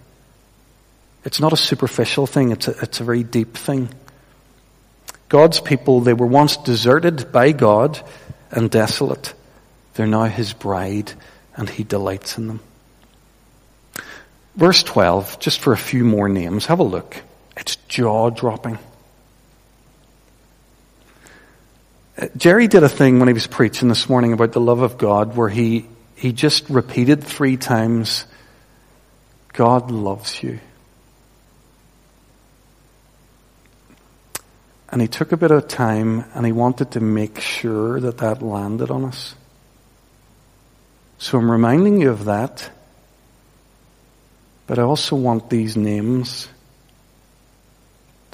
It's 1.23 1.39
not 1.39 1.53
a 1.53 1.57
superficial 1.57 2.27
thing, 2.27 2.51
it's 2.51 2.67
a, 2.67 2.71
it's 2.81 2.99
a 2.99 3.05
very 3.05 3.23
deep 3.23 3.55
thing. 3.55 3.89
God's 5.29 5.59
people, 5.59 6.01
they 6.01 6.13
were 6.13 6.27
once 6.27 6.57
deserted 6.57 7.31
by 7.31 7.53
God 7.53 7.99
and 8.51 8.69
desolate. 8.69 9.33
They're 9.95 10.05
now 10.05 10.25
His 10.25 10.53
bride 10.53 11.13
and 11.55 11.69
He 11.69 11.83
delights 11.83 12.37
in 12.37 12.47
them. 12.47 12.59
Verse 14.55 14.83
12, 14.83 15.39
just 15.39 15.61
for 15.61 15.71
a 15.71 15.77
few 15.77 16.03
more 16.03 16.29
names, 16.29 16.65
have 16.65 16.79
a 16.79 16.83
look. 16.83 17.23
It's 17.57 17.75
jaw 17.87 18.29
dropping. 18.29 18.77
Uh, 22.17 22.27
Jerry 22.37 22.67
did 22.67 22.83
a 22.83 22.89
thing 22.89 23.19
when 23.19 23.27
he 23.27 23.33
was 23.33 23.47
preaching 23.47 23.89
this 23.89 24.09
morning 24.09 24.33
about 24.33 24.51
the 24.53 24.61
love 24.61 24.81
of 24.81 24.97
God 24.97 25.35
where 25.35 25.49
he, 25.49 25.85
he 26.15 26.31
just 26.31 26.69
repeated 26.69 27.23
three 27.23 27.57
times, 27.57 28.25
God 29.53 29.91
loves 29.91 30.41
you. 30.41 30.59
And 34.89 35.01
he 35.01 35.07
took 35.09 35.33
a 35.33 35.37
bit 35.37 35.51
of 35.51 35.67
time 35.67 36.23
and 36.33 36.45
he 36.45 36.53
wanted 36.53 36.91
to 36.91 37.01
make 37.01 37.41
sure 37.41 37.99
that 37.99 38.19
that 38.19 38.41
landed 38.41 38.91
on 38.91 39.03
us. 39.05 39.35
So 41.17 41.37
I'm 41.37 41.51
reminding 41.51 41.99
you 41.99 42.11
of 42.11 42.25
that. 42.25 42.69
But 44.67 44.79
I 44.79 44.83
also 44.83 45.15
want 45.15 45.49
these 45.49 45.75
names 45.75 46.47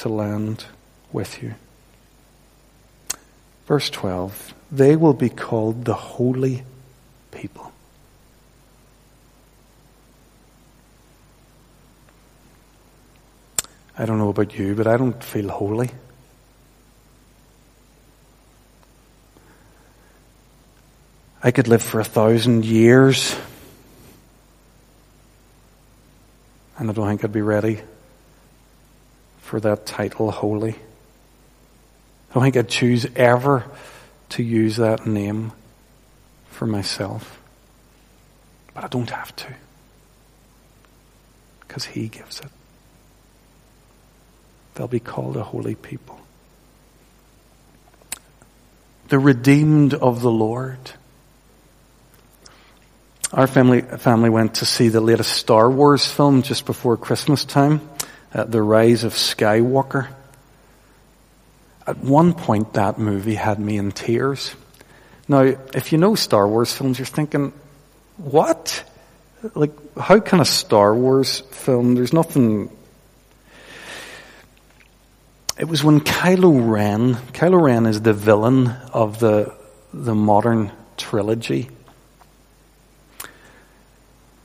to 0.02 0.10
land 0.10 0.66
with 1.12 1.44
you. 1.44 1.54
Verse 3.68 3.90
12 3.92 4.54
They 4.72 4.96
will 4.96 5.14
be 5.14 5.30
called 5.30 5.86
the 5.86 5.94
holy 5.94 6.64
people. 7.32 7.72
I 13.98 14.06
don't 14.06 14.18
know 14.18 14.30
about 14.30 14.58
you, 14.58 14.74
but 14.74 14.88
I 14.88 14.98
don't 14.98 15.24
feel 15.24 15.50
holy. 15.50 15.92
I 21.44 21.52
could 21.52 21.68
live 21.68 21.84
for 21.84 22.00
a 22.00 22.04
thousand 22.04 22.66
years. 22.66 23.36
And 26.80 26.90
I 26.90 26.94
don't 26.94 27.08
think 27.08 27.24
I'd 27.24 27.32
be 27.32 27.42
ready 27.42 27.82
for 29.52 29.60
that 29.60 29.86
title, 29.86 30.32
holy. 30.32 30.76
I 32.30 32.34
don't 32.34 32.44
think 32.44 32.56
I'd 32.56 32.70
choose 32.70 33.06
ever 33.18 33.66
to 34.30 34.42
use 34.42 34.78
that 34.78 35.06
name 35.06 35.52
for 36.52 36.66
myself. 36.66 37.38
But 38.74 38.86
I 38.86 38.88
don't 38.88 39.10
have 39.10 39.36
to. 39.36 39.48
Because 41.60 41.84
He 41.84 42.08
gives 42.08 42.40
it. 42.40 42.48
They'll 44.76 44.88
be 44.88 45.02
called 45.02 45.36
a 45.36 45.44
holy 45.44 45.76
people. 45.76 46.18
The 49.10 49.20
redeemed 49.20 49.94
of 49.94 50.22
the 50.22 50.32
Lord. 50.32 50.80
Our 53.34 53.48
family, 53.48 53.82
family 53.82 54.30
went 54.30 54.56
to 54.56 54.66
see 54.66 54.88
the 54.88 55.02
latest 55.02 55.34
Star 55.34 55.70
Wars 55.70 56.10
film 56.10 56.42
just 56.42 56.66
before 56.66 56.96
Christmas 56.96 57.44
time, 57.44 57.82
uh, 58.34 58.44
The 58.46 58.62
Rise 58.62 59.04
of 59.04 59.14
Skywalker. 59.14 60.08
At 61.88 61.98
one 61.98 62.34
point, 62.34 62.74
that 62.74 63.00
movie 63.00 63.36
had 63.36 63.60
me 63.60 63.78
in 63.78 63.92
tears. 63.92 64.56
Now, 65.28 65.42
if 65.74 65.92
you 65.92 65.98
know 65.98 66.16
Star 66.16 66.48
Wars 66.48 66.74
films, 66.74 67.00
you're 67.00 67.06
thinking, 67.06 67.54
what? 68.18 68.84
Like, 69.56 69.72
how 69.98 70.20
can 70.20 70.40
a 70.40 70.46
Star 70.46 70.94
Wars 70.94 71.40
film, 71.52 71.96
there's 71.96 72.14
nothing. 72.14 72.70
It 75.58 75.66
was 75.66 75.84
when 75.84 76.02
Kylo 76.02 76.70
Ren, 76.70 77.16
Kylo 77.34 77.62
Ren 77.62 77.86
is 77.86 78.02
the 78.02 78.14
villain 78.14 78.68
of 78.94 79.20
the, 79.20 79.54
the 79.94 80.16
modern 80.16 80.72
trilogy. 80.98 81.70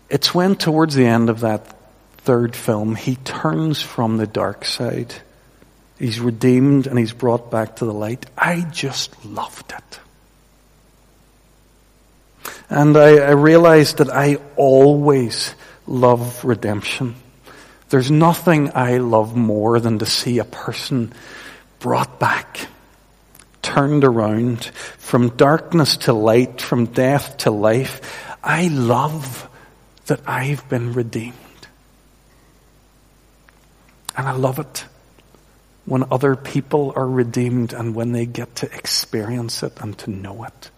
It's 0.09 0.35
when 0.35 0.57
towards 0.57 0.95
the 0.95 1.07
end 1.07 1.31
of 1.31 1.40
that 1.40 1.75
third 2.26 2.56
film, 2.56 2.97
he 2.97 3.14
turns 3.14 3.80
from 3.80 4.16
the 4.16 4.26
dark 4.26 4.64
side. 4.64 5.14
He's 5.97 6.18
redeemed 6.18 6.88
and 6.88 6.99
he's 6.99 7.12
brought 7.12 7.52
back 7.52 7.76
to 7.76 7.85
the 7.85 7.95
light. 7.95 8.26
I 8.37 8.62
just 8.62 9.25
loved 9.25 9.73
it. 9.73 10.00
And 12.68 12.97
I, 12.97 13.18
I 13.18 13.30
realized 13.30 13.99
that 13.99 14.11
I 14.11 14.38
always 14.56 15.54
love 15.87 16.45
redemption. 16.45 17.14
There's 17.90 18.11
nothing 18.11 18.73
I 18.75 18.99
love 18.99 19.37
more 19.37 19.78
than 19.78 20.00
to 20.00 20.06
see 20.06 20.40
a 20.40 20.45
person 20.45 21.12
brought 21.78 22.18
back, 22.18 22.66
turned 23.62 24.02
around 24.02 24.64
from 24.99 25.37
darkness 25.37 25.97
to 25.99 26.12
light, 26.12 26.61
from 26.61 26.87
death 26.87 27.37
to 27.38 27.52
life. 27.52 28.37
I 28.42 28.66
love 28.66 29.49
that 30.06 30.23
I've 30.26 30.68
been 30.68 30.92
redeemed. 30.92 31.46
And 34.17 34.27
I 34.27 34.33
love 34.33 34.59
it 34.59 34.85
when 35.85 36.05
other 36.11 36.37
people 36.37 36.93
are 36.97 37.07
redeemed 37.07 37.73
and 37.73 37.95
when 37.95 38.13
they 38.13 38.27
get 38.27 38.57
to 38.57 38.73
experience 38.75 39.63
it 39.63 39.81
and 39.81 39.97
to 39.99 40.11
know 40.11 40.45
it. 40.45 40.71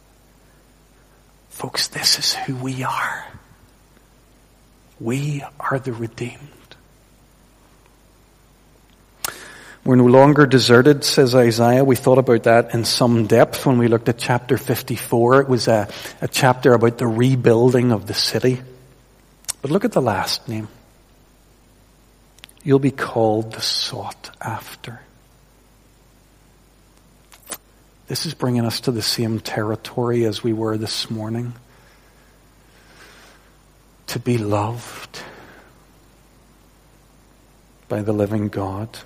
Folks, 1.49 1.89
this 1.89 2.19
is 2.19 2.35
who 2.35 2.55
we 2.57 2.85
are. 2.85 3.27
We 5.01 5.43
are 5.59 5.79
the 5.79 5.93
redeemed. 5.93 6.39
We're 9.85 9.97
no 9.97 10.05
longer 10.05 10.45
deserted, 10.45 11.03
says 11.03 11.35
Isaiah. 11.35 11.83
We 11.83 11.97
thought 11.97 12.19
about 12.19 12.43
that 12.43 12.75
in 12.75 12.85
some 12.85 13.27
depth 13.27 13.65
when 13.65 13.79
we 13.79 13.89
looked 13.89 14.11
at 14.11 14.19
chapter 14.19 14.59
54. 14.59 15.41
It 15.41 15.49
was 15.49 15.67
a, 15.67 15.89
a 16.21 16.29
chapter 16.29 16.75
about 16.75 16.99
the 16.99 17.07
rebuilding 17.07 17.93
of 17.93 18.07
the 18.07 18.13
city. 18.13 18.61
But 19.63 19.71
look 19.71 19.87
at 19.87 19.93
the 19.93 20.03
last 20.03 20.47
name. 20.47 20.69
You'll 22.63 22.79
be 22.79 22.91
called 22.91 23.53
the 23.53 23.63
sought 23.63 24.31
after. 24.41 25.01
This 28.09 28.25
is 28.25 28.35
bringing 28.35 28.65
us 28.65 28.81
to 28.81 28.91
the 28.91 29.03
same 29.03 29.39
territory 29.39 30.25
as 30.25 30.43
we 30.43 30.53
were 30.53 30.77
this 30.79 31.11
morning. 31.11 31.55
To 34.09 34.19
be 34.19 34.39
loved 34.39 35.23
by 37.89 38.03
the 38.03 38.13
living 38.13 38.49
God. 38.49 38.99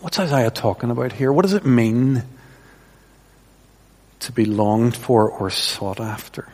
What's 0.00 0.18
Isaiah 0.18 0.50
talking 0.50 0.90
about 0.90 1.12
here? 1.12 1.32
What 1.32 1.42
does 1.42 1.54
it 1.54 1.66
mean 1.66 2.22
to 4.20 4.32
be 4.32 4.44
longed 4.44 4.96
for 4.96 5.30
or 5.30 5.50
sought 5.50 6.00
after? 6.00 6.48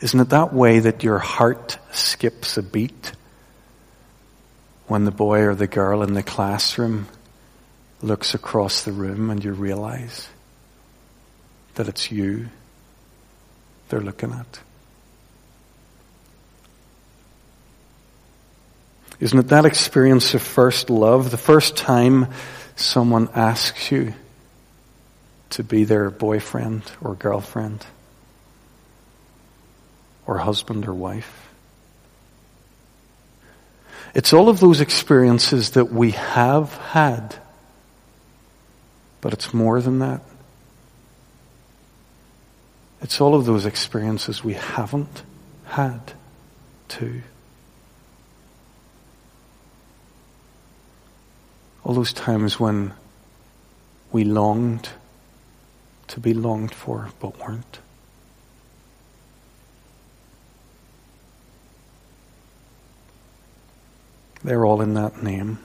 Isn't 0.00 0.20
it 0.20 0.28
that 0.28 0.52
way 0.52 0.78
that 0.78 1.02
your 1.02 1.18
heart 1.18 1.78
skips 1.90 2.56
a 2.56 2.62
beat 2.62 3.12
when 4.86 5.04
the 5.04 5.10
boy 5.10 5.40
or 5.40 5.54
the 5.54 5.66
girl 5.66 6.02
in 6.02 6.14
the 6.14 6.22
classroom 6.22 7.08
looks 8.00 8.32
across 8.32 8.84
the 8.84 8.92
room 8.92 9.28
and 9.28 9.42
you 9.42 9.52
realize 9.52 10.28
that 11.74 11.88
it's 11.88 12.12
you 12.12 12.48
they're 13.88 14.00
looking 14.00 14.32
at? 14.32 14.60
Isn't 19.18 19.40
it 19.40 19.48
that 19.48 19.64
experience 19.64 20.32
of 20.34 20.42
first 20.42 20.90
love, 20.90 21.32
the 21.32 21.36
first 21.36 21.76
time 21.76 22.28
someone 22.76 23.28
asks 23.34 23.90
you 23.90 24.14
to 25.50 25.64
be 25.64 25.82
their 25.82 26.08
boyfriend 26.08 26.82
or 27.00 27.16
girlfriend 27.16 27.84
or 30.28 30.38
husband 30.38 30.86
or 30.86 30.94
wife? 30.94 31.48
It's 34.14 34.32
all 34.32 34.48
of 34.48 34.60
those 34.60 34.80
experiences 34.80 35.70
that 35.70 35.86
we 35.86 36.12
have 36.12 36.72
had, 36.74 37.34
but 39.20 39.32
it's 39.32 39.52
more 39.52 39.80
than 39.80 39.98
that. 40.00 40.20
It's 43.00 43.20
all 43.20 43.34
of 43.34 43.46
those 43.46 43.64
experiences 43.64 44.44
we 44.44 44.54
haven't 44.54 45.22
had 45.64 46.12
too. 46.88 47.22
All 51.84 51.94
those 51.94 52.12
times 52.12 52.60
when 52.60 52.92
we 54.12 54.24
longed 54.24 54.90
to 56.08 56.20
be 56.20 56.34
longed 56.34 56.74
for 56.74 57.08
but 57.18 57.38
weren't. 57.38 57.78
They're 64.44 64.64
all 64.64 64.80
in 64.80 64.94
that 64.94 65.22
name. 65.22 65.58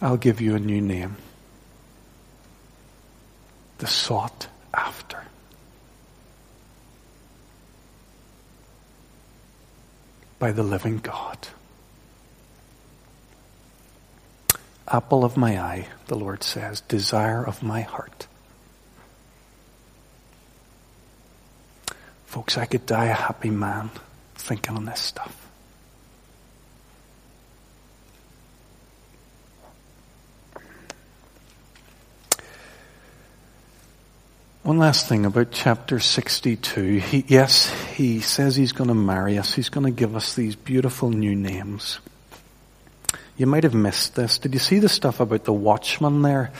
I'll 0.00 0.16
give 0.16 0.40
you 0.40 0.54
a 0.54 0.60
new 0.60 0.80
name. 0.80 1.16
The 3.78 3.86
sought 3.86 4.48
after. 4.72 5.24
By 10.38 10.52
the 10.52 10.62
living 10.62 10.98
God. 10.98 11.48
Apple 14.86 15.24
of 15.24 15.36
my 15.36 15.58
eye, 15.58 15.88
the 16.06 16.14
Lord 16.14 16.44
says, 16.44 16.82
desire 16.82 17.42
of 17.44 17.62
my 17.62 17.80
heart. 17.80 18.26
Folks, 22.26 22.58
I 22.58 22.66
could 22.66 22.84
die 22.84 23.06
a 23.06 23.14
happy 23.14 23.50
man 23.50 23.90
thinking 24.36 24.76
on 24.76 24.84
this 24.84 25.00
stuff. 25.00 25.44
One 34.64 34.78
last 34.78 35.08
thing 35.08 35.26
about 35.26 35.50
chapter 35.50 36.00
62. 36.00 36.98
He, 36.98 37.24
yes, 37.28 37.70
he 37.96 38.20
says 38.20 38.56
he's 38.56 38.72
going 38.72 38.88
to 38.88 38.94
marry 38.94 39.36
us. 39.36 39.52
He's 39.52 39.68
going 39.68 39.84
to 39.84 39.90
give 39.90 40.16
us 40.16 40.34
these 40.34 40.56
beautiful 40.56 41.10
new 41.10 41.36
names. 41.36 42.00
You 43.36 43.46
might 43.46 43.64
have 43.64 43.74
missed 43.74 44.14
this. 44.14 44.38
Did 44.38 44.54
you 44.54 44.58
see 44.58 44.78
the 44.78 44.88
stuff 44.88 45.20
about 45.20 45.44
the 45.44 45.52
watchman 45.52 46.22
there, 46.22 46.50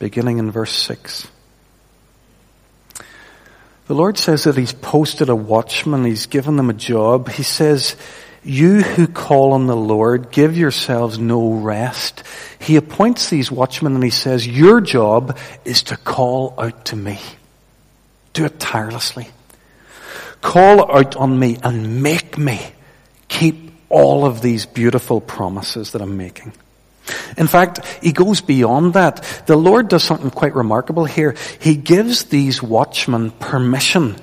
beginning 0.00 0.38
in 0.38 0.50
verse 0.50 0.72
6? 0.72 1.28
The 3.88 3.94
Lord 3.94 4.16
says 4.16 4.44
that 4.44 4.56
He's 4.56 4.72
posted 4.72 5.28
a 5.28 5.36
watchman, 5.36 6.04
He's 6.04 6.26
given 6.26 6.56
them 6.56 6.70
a 6.70 6.74
job. 6.74 7.28
He 7.28 7.42
says, 7.42 7.96
you 8.44 8.80
who 8.82 9.06
call 9.06 9.52
on 9.52 9.66
the 9.66 9.76
Lord, 9.76 10.30
give 10.30 10.56
yourselves 10.56 11.18
no 11.18 11.52
rest. 11.52 12.22
He 12.60 12.76
appoints 12.76 13.30
these 13.30 13.50
watchmen 13.50 13.94
and 13.94 14.04
he 14.04 14.10
says, 14.10 14.46
your 14.46 14.80
job 14.80 15.36
is 15.64 15.82
to 15.84 15.96
call 15.96 16.54
out 16.56 16.86
to 16.86 16.96
me. 16.96 17.18
Do 18.32 18.44
it 18.44 18.60
tirelessly. 18.60 19.28
Call 20.40 20.90
out 20.90 21.16
on 21.16 21.38
me 21.38 21.58
and 21.62 22.02
make 22.02 22.38
me 22.38 22.60
keep 23.26 23.72
all 23.88 24.24
of 24.24 24.40
these 24.40 24.66
beautiful 24.66 25.20
promises 25.20 25.92
that 25.92 26.00
I'm 26.00 26.16
making. 26.16 26.52
In 27.36 27.46
fact, 27.46 27.84
he 28.02 28.12
goes 28.12 28.40
beyond 28.40 28.94
that. 28.94 29.42
The 29.46 29.56
Lord 29.56 29.88
does 29.88 30.04
something 30.04 30.30
quite 30.30 30.54
remarkable 30.54 31.04
here. 31.04 31.34
He 31.60 31.76
gives 31.76 32.24
these 32.24 32.62
watchmen 32.62 33.30
permission 33.30 34.16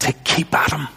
to 0.00 0.12
keep 0.12 0.54
at 0.54 0.72
him. 0.72 0.88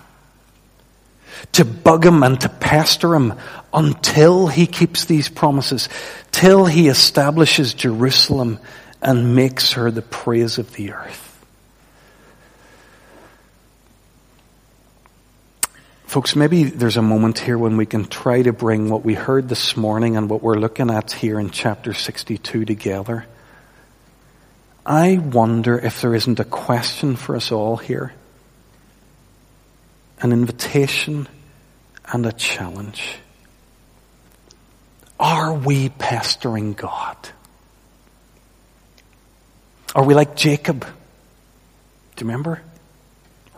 To 1.54 1.65
bug 1.65 2.06
him 2.06 2.24
and 2.24 2.39
to 2.42 2.50
pester 2.50 3.15
him 3.15 3.34
until 3.74 4.48
he 4.48 4.68
keeps 4.68 5.06
these 5.06 5.30
promises. 5.30 5.89
Till 6.32 6.65
he 6.65 6.88
establishes 6.88 7.74
Jerusalem 7.74 8.60
and 9.02 9.36
makes 9.36 9.74
her 9.74 9.92
the 9.92 10.02
praise 10.02 10.58
of 10.58 10.74
the 10.74 10.94
earth. 10.94 11.29
Folks, 16.10 16.36
maybe 16.36 16.63
there's 16.63 16.98
a 16.98 17.04
moment 17.04 17.38
here 17.38 17.56
when 17.56 17.78
we 17.78 17.86
can 17.86 18.04
try 18.04 18.41
to 18.41 18.52
bring 18.52 18.89
what 18.89 19.06
we 19.06 19.13
heard 19.13 19.48
this 19.48 19.78
morning 19.78 20.17
and 20.17 20.28
what 20.28 20.41
we're 20.41 20.58
looking 20.58 20.89
at 20.89 21.12
here 21.12 21.39
in 21.39 21.52
chapter 21.52 21.93
62 21.93 22.65
together. 22.65 23.28
I 24.84 25.19
wonder 25.19 25.78
if 25.78 26.02
there 26.02 26.15
isn't 26.15 26.39
a 26.39 26.45
question 26.45 27.15
for 27.15 27.36
us 27.36 27.52
all 27.52 27.78
here. 27.78 28.12
An 30.19 30.32
invitation 30.32 31.28
and 32.12 32.26
a 32.26 32.32
challenge. 32.32 33.17
Are 35.19 35.54
we 35.54 35.89
pestering 35.89 36.74
God? 36.74 37.17
Are 39.93 40.04
we 40.04 40.15
like 40.15 40.36
Jacob? 40.36 40.80
Do 40.80 42.26
you 42.26 42.32
remember? 42.32 42.63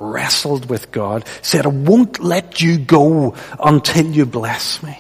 Wrestled 0.02 0.70
with 0.70 0.92
God, 0.92 1.26
said, 1.42 1.66
I 1.66 1.70
won't 1.70 2.20
let 2.20 2.62
you 2.62 2.78
go 2.78 3.36
until 3.60 4.06
you 4.06 4.26
bless 4.26 4.82
me. 4.82 5.00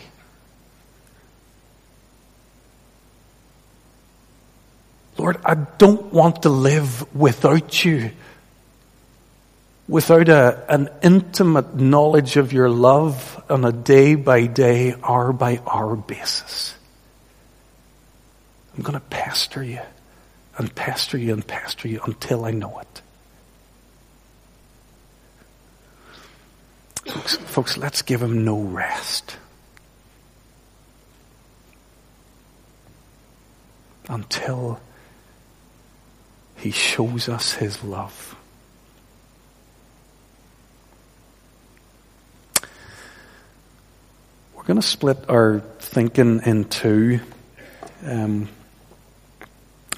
Lord, 5.18 5.38
I 5.46 5.56
don't 5.56 6.12
want 6.12 6.44
to 6.44 6.50
live 6.50 7.16
without 7.16 7.84
you, 7.86 8.12
without 9.88 10.30
a, 10.30 10.66
an 10.68 10.90
intimate 11.04 11.76
knowledge 11.76 12.38
of 12.38 12.54
your 12.54 12.70
love 12.70 13.44
on 13.50 13.66
a 13.66 13.72
day 13.72 14.16
by 14.16 14.48
day, 14.48 14.96
hour 15.04 15.34
by 15.34 15.62
hour 15.72 15.96
basis. 15.96 16.74
I'm 18.76 18.84
going 18.84 18.94
to 18.94 19.06
pester 19.06 19.64
you 19.64 19.82
and 20.58 20.74
pester 20.74 21.18
you 21.18 21.34
and 21.34 21.46
pester 21.46 21.88
you 21.88 22.02
until 22.06 22.46
I 22.46 22.52
know 22.52 22.80
it. 22.80 23.02
Folks, 27.06 27.36
folks, 27.38 27.78
let's 27.78 28.02
give 28.02 28.22
him 28.22 28.46
no 28.46 28.60
rest. 28.60 29.38
Until 34.08 34.80
he 36.58 36.72
shows 36.72 37.28
us 37.28 37.54
his 37.54 37.84
love. 37.84 38.36
We're 44.54 44.64
going 44.64 44.80
to 44.80 44.88
split 44.88 45.28
our 45.28 45.62
thinking 45.80 46.42
in 46.46 46.66
two. 46.66 47.20
Um, 48.06 48.48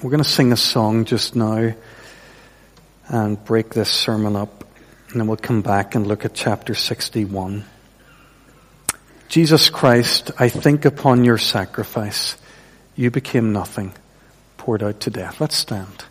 we're 0.02 0.10
going 0.10 0.22
to 0.22 0.28
sing 0.28 0.52
a 0.52 0.56
song 0.56 1.04
just 1.04 1.36
now 1.36 1.74
and 3.08 3.44
break 3.44 3.74
this 3.74 3.90
sermon 3.90 4.36
up. 4.36 4.63
And 5.14 5.20
then 5.20 5.28
we'll 5.28 5.36
come 5.36 5.62
back 5.62 5.94
and 5.94 6.08
look 6.08 6.24
at 6.24 6.34
chapter 6.34 6.74
61. 6.74 7.64
Jesus 9.28 9.70
Christ, 9.70 10.32
I 10.40 10.48
think 10.48 10.84
upon 10.84 11.22
your 11.22 11.38
sacrifice. 11.38 12.36
You 12.96 13.12
became 13.12 13.52
nothing, 13.52 13.94
poured 14.56 14.82
out 14.82 14.98
to 15.02 15.10
death. 15.10 15.40
Let's 15.40 15.54
stand. 15.54 16.04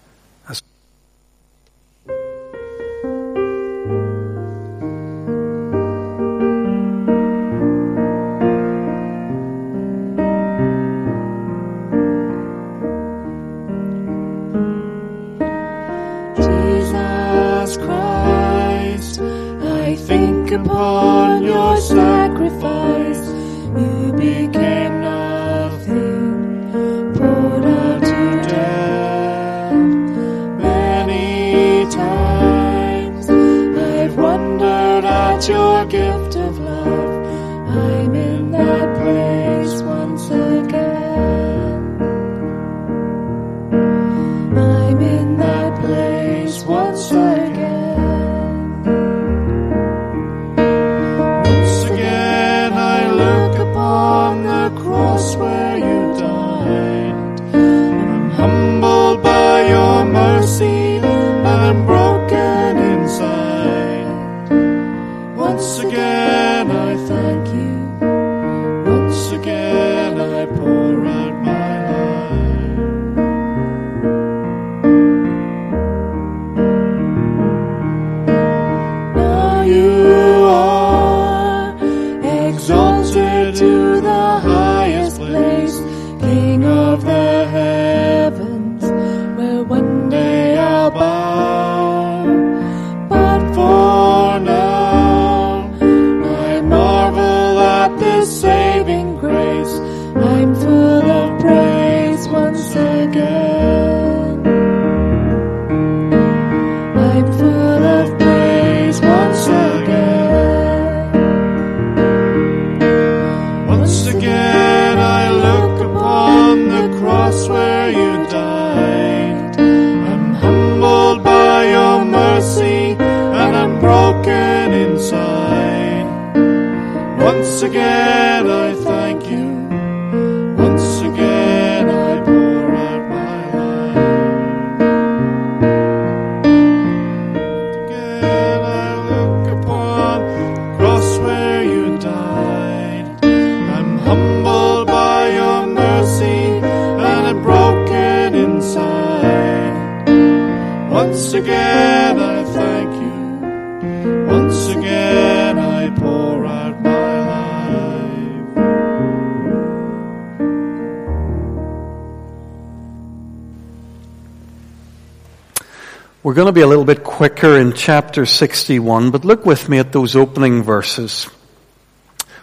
We're 166.34 166.38
going 166.38 166.48
to 166.48 166.52
be 166.52 166.62
a 166.62 166.68
little 166.68 166.84
bit 166.84 167.04
quicker 167.04 167.60
in 167.60 167.74
chapter 167.74 168.26
61, 168.26 169.12
but 169.12 169.24
look 169.24 169.46
with 169.46 169.70
me 169.70 169.78
at 169.78 169.92
those 169.92 170.16
opening 170.16 170.64
verses. 170.64 171.30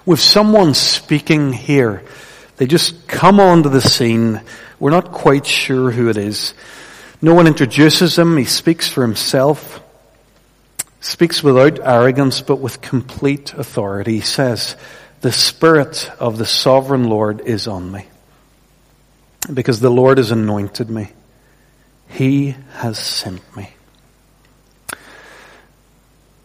With 0.06 0.20
someone 0.20 0.74
speaking 0.74 1.52
here, 1.52 2.04
they 2.56 2.68
just 2.68 3.08
come 3.08 3.40
onto 3.40 3.68
the 3.68 3.80
scene. 3.80 4.42
We're 4.78 4.92
not 4.92 5.10
quite 5.10 5.44
sure 5.44 5.90
who 5.90 6.08
it 6.08 6.16
is. 6.16 6.54
No 7.20 7.34
one 7.34 7.48
introduces 7.48 8.16
him. 8.16 8.36
He 8.36 8.44
speaks 8.44 8.88
for 8.88 9.02
himself. 9.02 9.82
Speaks 11.00 11.42
without 11.42 11.80
arrogance, 11.80 12.42
but 12.42 12.60
with 12.60 12.80
complete 12.80 13.54
authority. 13.54 14.12
He 14.12 14.20
says, 14.20 14.76
the 15.20 15.32
Spirit 15.32 16.08
of 16.20 16.38
the 16.38 16.46
Sovereign 16.46 17.08
Lord 17.08 17.40
is 17.40 17.66
on 17.66 17.90
me. 17.90 18.06
Because 19.52 19.80
the 19.80 19.90
Lord 19.90 20.18
has 20.18 20.30
anointed 20.30 20.88
me. 20.88 21.10
He 22.06 22.54
has 22.74 22.96
sent 22.96 23.56
me. 23.56 23.70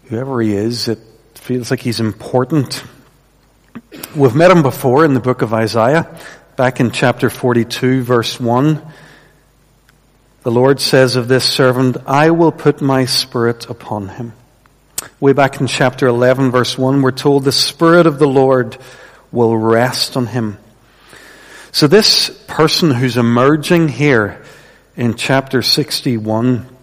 Whoever 0.09 0.39
he 0.39 0.53
is, 0.53 0.87
it 0.87 0.99
feels 1.33 1.71
like 1.71 1.79
he's 1.79 1.99
important. 1.99 2.83
We've 4.15 4.35
met 4.35 4.51
him 4.51 4.61
before 4.61 5.03
in 5.03 5.15
the 5.15 5.19
book 5.19 5.41
of 5.41 5.51
Isaiah, 5.51 6.19
back 6.55 6.79
in 6.79 6.91
chapter 6.91 7.31
42 7.31 8.03
verse 8.03 8.39
1. 8.39 8.83
The 10.43 10.51
Lord 10.51 10.79
says 10.79 11.15
of 11.15 11.27
this 11.27 11.43
servant, 11.43 11.97
I 12.05 12.29
will 12.29 12.51
put 12.51 12.81
my 12.81 13.05
spirit 13.05 13.67
upon 13.67 14.09
him. 14.09 14.33
Way 15.19 15.33
back 15.33 15.59
in 15.59 15.65
chapter 15.65 16.05
11 16.05 16.51
verse 16.51 16.77
1, 16.77 17.01
we're 17.01 17.11
told 17.11 17.43
the 17.43 17.51
spirit 17.51 18.05
of 18.05 18.19
the 18.19 18.27
Lord 18.27 18.77
will 19.31 19.57
rest 19.57 20.15
on 20.15 20.27
him. 20.27 20.59
So 21.71 21.87
this 21.87 22.29
person 22.47 22.91
who's 22.91 23.17
emerging 23.17 23.87
here 23.87 24.43
in 24.95 25.15
chapter 25.15 25.63
61 25.63 26.74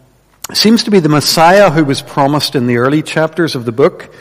seems 0.56 0.84
to 0.84 0.90
be 0.90 1.00
the 1.00 1.08
Messiah 1.08 1.70
who 1.70 1.84
was 1.84 2.02
promised 2.02 2.54
in 2.54 2.66
the 2.66 2.78
early 2.78 3.02
chapters 3.02 3.54
of 3.54 3.64
the 3.64 3.72
book, 3.72 4.14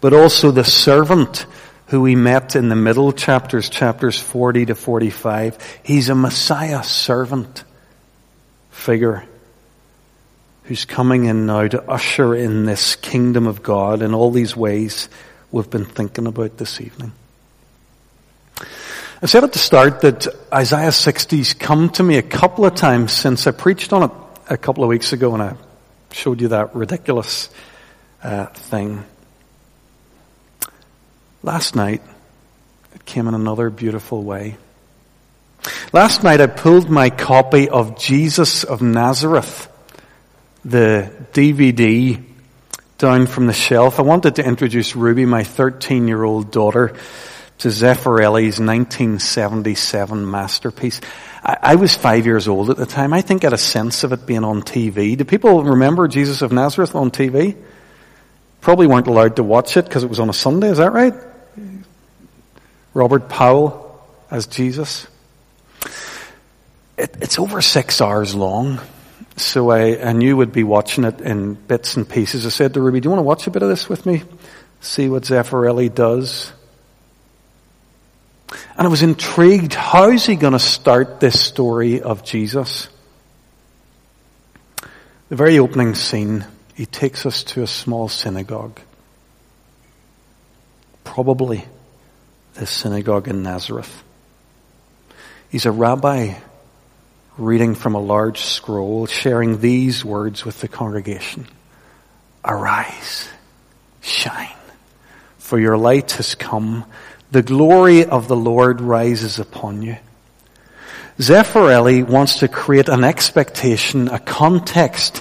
but 0.00 0.12
also 0.12 0.50
the 0.50 0.64
servant 0.64 1.46
who 1.88 2.00
we 2.00 2.14
met 2.16 2.56
in 2.56 2.68
the 2.68 2.76
middle 2.76 3.12
chapters, 3.12 3.68
chapters 3.68 4.18
40 4.18 4.66
to 4.66 4.74
45. 4.74 5.80
He's 5.82 6.08
a 6.08 6.14
Messiah 6.14 6.82
servant 6.82 7.64
figure 8.70 9.24
who's 10.64 10.84
coming 10.84 11.26
in 11.26 11.46
now 11.46 11.68
to 11.68 11.82
usher 11.90 12.34
in 12.34 12.64
this 12.64 12.96
kingdom 12.96 13.46
of 13.46 13.62
God 13.62 14.02
in 14.02 14.14
all 14.14 14.30
these 14.30 14.56
ways 14.56 15.08
we've 15.52 15.68
been 15.68 15.84
thinking 15.84 16.26
about 16.26 16.56
this 16.56 16.80
evening. 16.80 17.12
I 19.22 19.26
said 19.26 19.44
at 19.44 19.52
the 19.52 19.58
start 19.58 20.00
that 20.00 20.26
Isaiah 20.52 20.88
60's 20.88 21.54
come 21.54 21.90
to 21.90 22.02
me 22.02 22.16
a 22.16 22.22
couple 22.22 22.64
of 22.64 22.74
times 22.74 23.12
since 23.12 23.46
I 23.46 23.52
preached 23.52 23.92
on 23.92 24.04
it 24.04 24.10
a 24.48 24.56
couple 24.56 24.84
of 24.84 24.88
weeks 24.88 25.12
ago 25.12 25.32
and 25.34 25.42
I 25.42 25.56
showed 26.14 26.40
you 26.40 26.48
that 26.48 26.74
ridiculous 26.74 27.48
uh, 28.22 28.46
thing. 28.46 29.04
Last 31.42 31.76
night, 31.76 32.02
it 32.94 33.04
came 33.04 33.28
in 33.28 33.34
another 33.34 33.68
beautiful 33.68 34.22
way. 34.22 34.56
Last 35.92 36.22
night 36.22 36.40
I 36.40 36.46
pulled 36.46 36.88
my 36.88 37.10
copy 37.10 37.68
of 37.68 37.98
Jesus 37.98 38.64
of 38.64 38.82
Nazareth, 38.82 39.68
the 40.64 41.10
DVD, 41.32 42.22
down 42.98 43.26
from 43.26 43.46
the 43.46 43.52
shelf. 43.52 43.98
I 43.98 44.02
wanted 44.02 44.36
to 44.36 44.44
introduce 44.44 44.94
Ruby, 44.94 45.26
my 45.26 45.44
13 45.44 46.06
year 46.08 46.22
old 46.22 46.50
daughter, 46.50 46.94
to 47.58 47.68
Zeffirelli's 47.68 48.60
1977 48.60 50.30
masterpiece. 50.30 51.00
I, 51.42 51.56
I, 51.62 51.74
was 51.76 51.94
five 51.94 52.26
years 52.26 52.48
old 52.48 52.70
at 52.70 52.76
the 52.76 52.86
time. 52.86 53.12
I 53.12 53.20
think 53.20 53.44
I 53.44 53.46
had 53.46 53.52
a 53.52 53.58
sense 53.58 54.04
of 54.04 54.12
it 54.12 54.26
being 54.26 54.44
on 54.44 54.62
TV. 54.62 55.16
Do 55.16 55.24
people 55.24 55.62
remember 55.62 56.08
Jesus 56.08 56.42
of 56.42 56.52
Nazareth 56.52 56.94
on 56.94 57.10
TV? 57.10 57.56
Probably 58.60 58.86
weren't 58.86 59.06
allowed 59.06 59.36
to 59.36 59.42
watch 59.42 59.76
it 59.76 59.84
because 59.84 60.04
it 60.04 60.10
was 60.10 60.20
on 60.20 60.28
a 60.28 60.34
Sunday, 60.34 60.68
is 60.68 60.78
that 60.78 60.92
right? 60.92 61.14
Robert 62.92 63.28
Powell 63.28 64.04
as 64.30 64.46
Jesus. 64.46 65.06
It, 66.96 67.16
it's 67.20 67.38
over 67.38 67.60
six 67.60 68.00
hours 68.00 68.34
long. 68.34 68.80
So 69.36 69.70
I, 69.70 70.00
I 70.00 70.12
knew 70.12 70.36
would 70.36 70.52
be 70.52 70.62
watching 70.62 71.04
it 71.04 71.20
in 71.20 71.54
bits 71.54 71.96
and 71.96 72.08
pieces. 72.08 72.46
I 72.46 72.50
said 72.50 72.74
to 72.74 72.80
Ruby, 72.80 73.00
do 73.00 73.06
you 73.06 73.10
want 73.10 73.18
to 73.18 73.24
watch 73.24 73.46
a 73.46 73.50
bit 73.50 73.62
of 73.62 73.68
this 73.68 73.88
with 73.88 74.06
me? 74.06 74.22
See 74.80 75.08
what 75.08 75.24
Zeffirelli 75.24 75.92
does. 75.92 76.52
And 78.76 78.86
I 78.86 78.88
was 78.88 79.02
intrigued, 79.02 79.74
how 79.74 80.10
is 80.10 80.26
he 80.26 80.36
going 80.36 80.52
to 80.52 80.58
start 80.58 81.20
this 81.20 81.40
story 81.40 82.00
of 82.00 82.24
Jesus? 82.24 82.88
The 85.28 85.36
very 85.36 85.58
opening 85.58 85.94
scene, 85.94 86.44
he 86.74 86.86
takes 86.86 87.26
us 87.26 87.44
to 87.44 87.62
a 87.62 87.66
small 87.66 88.08
synagogue. 88.08 88.80
Probably 91.02 91.64
the 92.54 92.66
synagogue 92.66 93.28
in 93.28 93.42
Nazareth. 93.42 94.02
He's 95.50 95.66
a 95.66 95.72
rabbi 95.72 96.34
reading 97.36 97.74
from 97.74 97.94
a 97.94 98.00
large 98.00 98.40
scroll, 98.40 99.06
sharing 99.06 99.60
these 99.60 100.04
words 100.04 100.44
with 100.44 100.60
the 100.60 100.68
congregation. 100.68 101.46
Arise, 102.44 103.28
shine, 104.00 104.48
for 105.38 105.58
your 105.58 105.76
light 105.76 106.12
has 106.12 106.34
come 106.34 106.84
the 107.34 107.42
glory 107.42 108.04
of 108.04 108.28
the 108.28 108.36
Lord 108.36 108.80
rises 108.80 109.40
upon 109.40 109.82
you. 109.82 109.96
Zeffirelli 111.18 112.06
wants 112.06 112.38
to 112.38 112.48
create 112.48 112.88
an 112.88 113.02
expectation, 113.02 114.06
a 114.06 114.20
context 114.20 115.20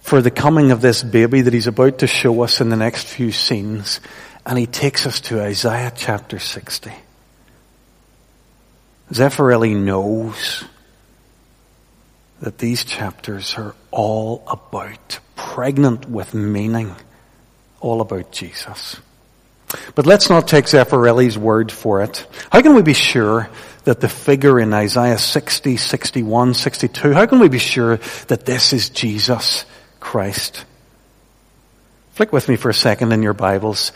for 0.00 0.20
the 0.20 0.30
coming 0.30 0.72
of 0.72 0.82
this 0.82 1.02
baby 1.02 1.40
that 1.40 1.54
he's 1.54 1.66
about 1.66 2.00
to 2.00 2.06
show 2.06 2.42
us 2.42 2.60
in 2.60 2.68
the 2.68 2.76
next 2.76 3.06
few 3.06 3.32
scenes. 3.32 4.00
And 4.44 4.58
he 4.58 4.66
takes 4.66 5.06
us 5.06 5.22
to 5.22 5.40
Isaiah 5.40 5.90
chapter 5.96 6.38
60. 6.38 6.92
Zeffirelli 9.10 9.74
knows 9.74 10.64
that 12.40 12.58
these 12.58 12.84
chapters 12.84 13.54
are 13.54 13.74
all 13.90 14.44
about, 14.46 15.18
pregnant 15.34 16.10
with 16.10 16.34
meaning, 16.34 16.94
all 17.80 18.02
about 18.02 18.32
Jesus. 18.32 19.00
But 19.94 20.06
let's 20.06 20.30
not 20.30 20.48
take 20.48 20.66
Zeffirelli's 20.66 21.36
word 21.36 21.70
for 21.70 22.02
it. 22.02 22.26
How 22.50 22.62
can 22.62 22.74
we 22.74 22.82
be 22.82 22.94
sure 22.94 23.50
that 23.84 24.00
the 24.00 24.08
figure 24.08 24.58
in 24.58 24.72
Isaiah 24.72 25.18
60, 25.18 25.76
61, 25.76 26.54
62, 26.54 27.12
how 27.12 27.26
can 27.26 27.38
we 27.40 27.48
be 27.48 27.58
sure 27.58 27.98
that 28.28 28.44
this 28.44 28.72
is 28.72 28.90
Jesus 28.90 29.64
Christ? 30.00 30.64
Flick 32.12 32.32
with 32.32 32.48
me 32.48 32.56
for 32.56 32.70
a 32.70 32.74
second 32.74 33.12
in 33.12 33.22
your 33.22 33.34
Bibles 33.34 33.92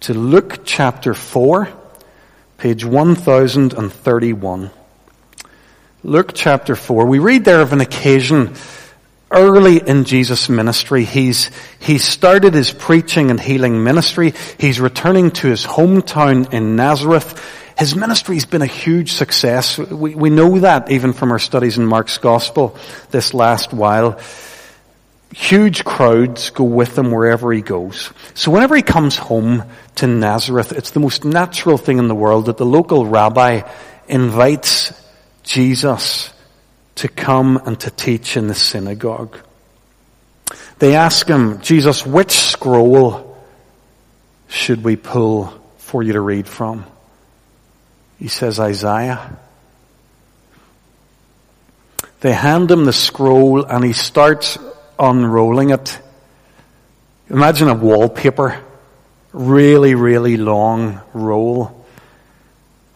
to 0.00 0.14
Luke 0.14 0.60
chapter 0.64 1.14
4, 1.14 1.68
page 2.58 2.84
1031. 2.84 4.70
Luke 6.04 6.30
chapter 6.34 6.76
4. 6.76 7.06
We 7.06 7.18
read 7.18 7.44
there 7.44 7.60
of 7.60 7.72
an 7.72 7.80
occasion 7.80 8.54
early 9.30 9.78
in 9.78 10.04
Jesus' 10.04 10.48
ministry. 10.48 11.04
He's, 11.04 11.50
he 11.80 11.98
started 11.98 12.54
his 12.54 12.72
preaching 12.72 13.30
and 13.30 13.40
healing 13.40 13.82
ministry. 13.82 14.34
He's 14.58 14.80
returning 14.80 15.30
to 15.32 15.48
his 15.48 15.64
hometown 15.64 16.52
in 16.52 16.76
Nazareth. 16.76 17.40
His 17.78 17.94
ministry's 17.94 18.46
been 18.46 18.62
a 18.62 18.66
huge 18.66 19.12
success. 19.12 19.78
We, 19.78 20.14
we 20.14 20.30
know 20.30 20.60
that 20.60 20.90
even 20.90 21.12
from 21.12 21.32
our 21.32 21.38
studies 21.38 21.76
in 21.76 21.86
Mark's 21.86 22.18
gospel 22.18 22.76
this 23.10 23.34
last 23.34 23.72
while. 23.72 24.20
Huge 25.34 25.84
crowds 25.84 26.50
go 26.50 26.64
with 26.64 26.96
him 26.96 27.10
wherever 27.10 27.52
he 27.52 27.60
goes. 27.60 28.12
So 28.34 28.50
whenever 28.52 28.76
he 28.76 28.82
comes 28.82 29.16
home 29.16 29.64
to 29.96 30.06
Nazareth, 30.06 30.72
it's 30.72 30.92
the 30.92 31.00
most 31.00 31.24
natural 31.24 31.76
thing 31.76 31.98
in 31.98 32.08
the 32.08 32.14
world 32.14 32.46
that 32.46 32.56
the 32.56 32.64
local 32.64 33.04
rabbi 33.04 33.62
invites 34.08 34.94
Jesus 35.42 36.32
to 36.96 37.08
come 37.08 37.58
and 37.64 37.78
to 37.80 37.90
teach 37.90 38.36
in 38.36 38.48
the 38.48 38.54
synagogue. 38.54 39.38
They 40.78 40.94
ask 40.94 41.26
him, 41.26 41.60
Jesus, 41.60 42.04
which 42.04 42.32
scroll 42.32 43.36
should 44.48 44.84
we 44.84 44.96
pull 44.96 45.52
for 45.78 46.02
you 46.02 46.14
to 46.14 46.20
read 46.20 46.48
from? 46.48 46.84
He 48.18 48.28
says, 48.28 48.58
Isaiah. 48.58 49.36
They 52.20 52.32
hand 52.32 52.70
him 52.70 52.84
the 52.84 52.92
scroll 52.92 53.64
and 53.64 53.84
he 53.84 53.92
starts 53.92 54.58
unrolling 54.98 55.70
it. 55.70 56.00
Imagine 57.28 57.68
a 57.68 57.74
wallpaper. 57.74 58.62
Really, 59.32 59.94
really 59.94 60.38
long 60.38 61.00
roll. 61.12 61.84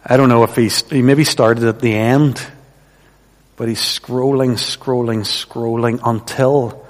I 0.04 0.16
don't 0.16 0.30
know 0.30 0.44
if 0.44 0.56
he, 0.56 0.68
he 0.94 1.02
maybe 1.02 1.24
started 1.24 1.64
at 1.64 1.80
the 1.80 1.94
end 1.94 2.42
but 3.60 3.68
he's 3.68 3.78
scrolling, 3.78 4.52
scrolling, 4.52 5.20
scrolling 5.20 6.00
until 6.02 6.82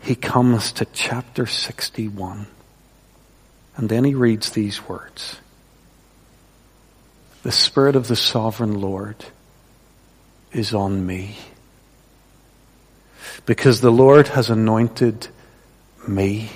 he 0.00 0.14
comes 0.14 0.70
to 0.70 0.84
chapter 0.84 1.44
61. 1.44 2.46
And 3.74 3.88
then 3.88 4.04
he 4.04 4.14
reads 4.14 4.50
these 4.50 4.88
words. 4.88 5.40
The 7.42 7.50
Spirit 7.50 7.96
of 7.96 8.06
the 8.06 8.14
Sovereign 8.14 8.80
Lord 8.80 9.16
is 10.52 10.72
on 10.72 11.04
me 11.04 11.36
because 13.44 13.80
the 13.80 13.90
Lord 13.90 14.28
has 14.28 14.50
anointed 14.50 15.26
me 16.06 16.50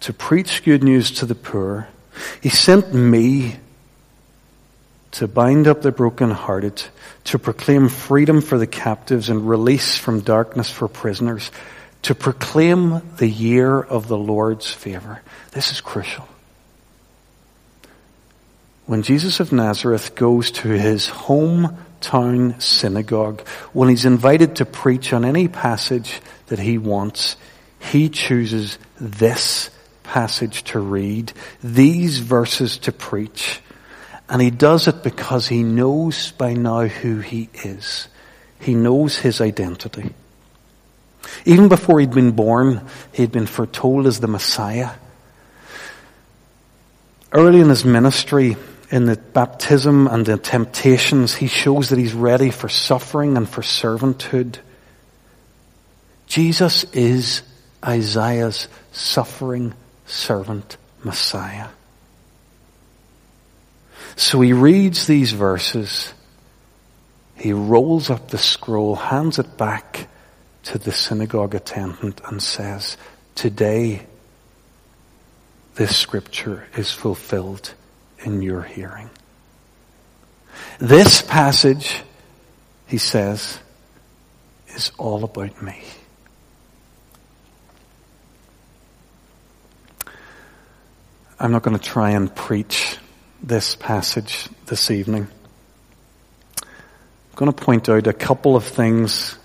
to 0.00 0.12
preach 0.12 0.64
good 0.64 0.82
news 0.82 1.12
to 1.12 1.26
the 1.26 1.36
poor. 1.36 1.86
He 2.40 2.48
sent 2.48 2.92
me 2.92 3.60
to 5.14 5.28
bind 5.28 5.68
up 5.68 5.80
the 5.82 5.92
brokenhearted, 5.92 6.82
to 7.22 7.38
proclaim 7.38 7.88
freedom 7.88 8.40
for 8.40 8.58
the 8.58 8.66
captives 8.66 9.28
and 9.28 9.48
release 9.48 9.96
from 9.96 10.20
darkness 10.20 10.68
for 10.68 10.88
prisoners, 10.88 11.52
to 12.02 12.14
proclaim 12.14 13.00
the 13.16 13.28
year 13.28 13.80
of 13.80 14.08
the 14.08 14.18
Lord's 14.18 14.70
favor. 14.70 15.22
This 15.52 15.70
is 15.70 15.80
crucial. 15.80 16.26
When 18.86 19.02
Jesus 19.02 19.38
of 19.38 19.52
Nazareth 19.52 20.16
goes 20.16 20.50
to 20.50 20.68
his 20.68 21.06
hometown 21.06 22.60
synagogue, 22.60 23.46
when 23.72 23.88
he's 23.88 24.04
invited 24.04 24.56
to 24.56 24.66
preach 24.66 25.12
on 25.12 25.24
any 25.24 25.46
passage 25.46 26.20
that 26.48 26.58
he 26.58 26.76
wants, 26.76 27.36
he 27.78 28.08
chooses 28.08 28.78
this 29.00 29.70
passage 30.02 30.64
to 30.64 30.80
read, 30.80 31.32
these 31.62 32.18
verses 32.18 32.78
to 32.78 32.92
preach. 32.92 33.60
And 34.28 34.40
he 34.40 34.50
does 34.50 34.88
it 34.88 35.02
because 35.02 35.48
he 35.48 35.62
knows 35.62 36.32
by 36.32 36.54
now 36.54 36.86
who 36.86 37.20
he 37.20 37.50
is. 37.52 38.08
He 38.60 38.74
knows 38.74 39.16
his 39.16 39.40
identity. 39.40 40.14
Even 41.44 41.68
before 41.68 42.00
he'd 42.00 42.12
been 42.12 42.32
born, 42.32 42.86
he'd 43.12 43.32
been 43.32 43.46
foretold 43.46 44.06
as 44.06 44.20
the 44.20 44.28
Messiah. 44.28 44.90
Early 47.32 47.60
in 47.60 47.68
his 47.68 47.84
ministry, 47.84 48.56
in 48.90 49.06
the 49.06 49.16
baptism 49.16 50.06
and 50.06 50.24
the 50.24 50.38
temptations, 50.38 51.34
he 51.34 51.46
shows 51.46 51.90
that 51.90 51.98
he's 51.98 52.14
ready 52.14 52.50
for 52.50 52.68
suffering 52.68 53.36
and 53.36 53.48
for 53.48 53.60
servanthood. 53.60 54.58
Jesus 56.26 56.84
is 56.92 57.42
Isaiah's 57.84 58.68
suffering 58.92 59.74
servant 60.06 60.76
Messiah. 61.02 61.68
So 64.16 64.40
he 64.40 64.52
reads 64.52 65.06
these 65.06 65.32
verses, 65.32 66.12
he 67.36 67.52
rolls 67.52 68.10
up 68.10 68.28
the 68.28 68.38
scroll, 68.38 68.94
hands 68.94 69.38
it 69.38 69.56
back 69.56 70.08
to 70.64 70.78
the 70.78 70.92
synagogue 70.92 71.54
attendant 71.54 72.20
and 72.26 72.42
says, 72.42 72.96
today 73.34 74.06
this 75.74 75.96
scripture 75.96 76.66
is 76.76 76.92
fulfilled 76.92 77.74
in 78.20 78.40
your 78.40 78.62
hearing. 78.62 79.10
This 80.78 81.20
passage, 81.20 82.02
he 82.86 82.98
says, 82.98 83.58
is 84.68 84.92
all 84.98 85.24
about 85.24 85.60
me. 85.60 85.82
I'm 91.40 91.50
not 91.50 91.62
going 91.62 91.76
to 91.76 91.82
try 91.82 92.10
and 92.10 92.34
preach 92.34 92.96
this 93.46 93.76
passage 93.76 94.48
this 94.66 94.90
evening. 94.90 95.28
I'm 96.62 97.36
going 97.36 97.52
to 97.52 97.64
point 97.64 97.90
out 97.90 98.06
a 98.06 98.14
couple 98.14 98.56
of 98.56 98.64
things 98.64 99.36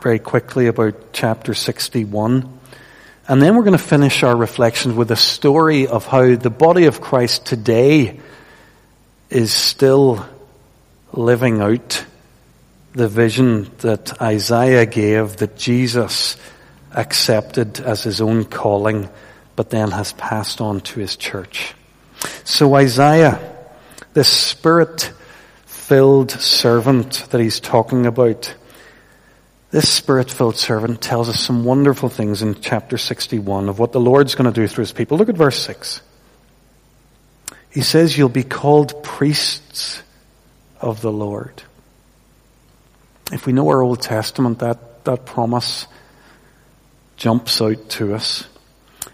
very 0.00 0.18
quickly 0.18 0.68
about 0.68 1.12
chapter 1.12 1.52
61. 1.52 2.60
And 3.28 3.42
then 3.42 3.54
we're 3.54 3.64
going 3.64 3.76
to 3.76 3.84
finish 3.84 4.22
our 4.22 4.34
reflections 4.34 4.94
with 4.94 5.10
a 5.10 5.16
story 5.16 5.86
of 5.86 6.06
how 6.06 6.34
the 6.34 6.48
body 6.48 6.86
of 6.86 7.02
Christ 7.02 7.44
today 7.44 8.20
is 9.28 9.52
still 9.52 10.26
living 11.12 11.60
out 11.60 12.06
the 12.94 13.08
vision 13.08 13.70
that 13.78 14.20
Isaiah 14.22 14.86
gave 14.86 15.36
that 15.36 15.58
Jesus 15.58 16.36
accepted 16.90 17.80
as 17.80 18.02
his 18.02 18.22
own 18.22 18.46
calling, 18.46 19.10
but 19.56 19.68
then 19.68 19.90
has 19.90 20.14
passed 20.14 20.62
on 20.62 20.80
to 20.80 21.00
his 21.00 21.16
church. 21.16 21.74
So 22.44 22.74
Isaiah, 22.74 23.40
this 24.14 24.28
spirit 24.28 25.12
filled 25.66 26.30
servant 26.30 27.26
that 27.30 27.40
he's 27.40 27.60
talking 27.60 28.06
about, 28.06 28.54
this 29.70 29.88
spirit-filled 29.88 30.56
servant 30.56 31.00
tells 31.00 31.28
us 31.28 31.40
some 31.40 31.64
wonderful 31.64 32.08
things 32.08 32.42
in 32.42 32.60
chapter 32.60 32.98
61 32.98 33.68
of 33.68 33.78
what 33.78 33.92
the 33.92 34.00
Lord's 34.00 34.34
going 34.34 34.52
to 34.52 34.60
do 34.60 34.66
through 34.66 34.82
his 34.82 34.92
people. 34.92 35.16
Look 35.16 35.30
at 35.30 35.36
verse 35.36 35.58
6. 35.64 36.02
He 37.70 37.80
says, 37.80 38.16
you'll 38.18 38.28
be 38.28 38.42
called 38.42 39.02
priests 39.02 40.02
of 40.78 41.00
the 41.00 41.12
Lord. 41.12 41.62
If 43.32 43.46
we 43.46 43.54
know 43.54 43.68
our 43.68 43.82
Old 43.82 44.02
Testament, 44.02 44.58
that, 44.58 45.04
that 45.04 45.24
promise 45.24 45.86
jumps 47.16 47.62
out 47.62 47.88
to 47.90 48.14
us. 48.14 48.46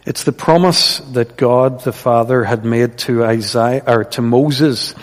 It's 0.07 0.25
the 0.25 0.33
promise 0.33 0.99
that 0.99 1.37
God 1.37 1.83
the 1.83 1.93
Father 1.93 2.45
had 2.45 2.65
made 2.65 2.99
to 2.99 3.25
Isaiah, 3.25 3.83
or 3.87 4.05
to 4.05 4.23
Moses 4.23 4.95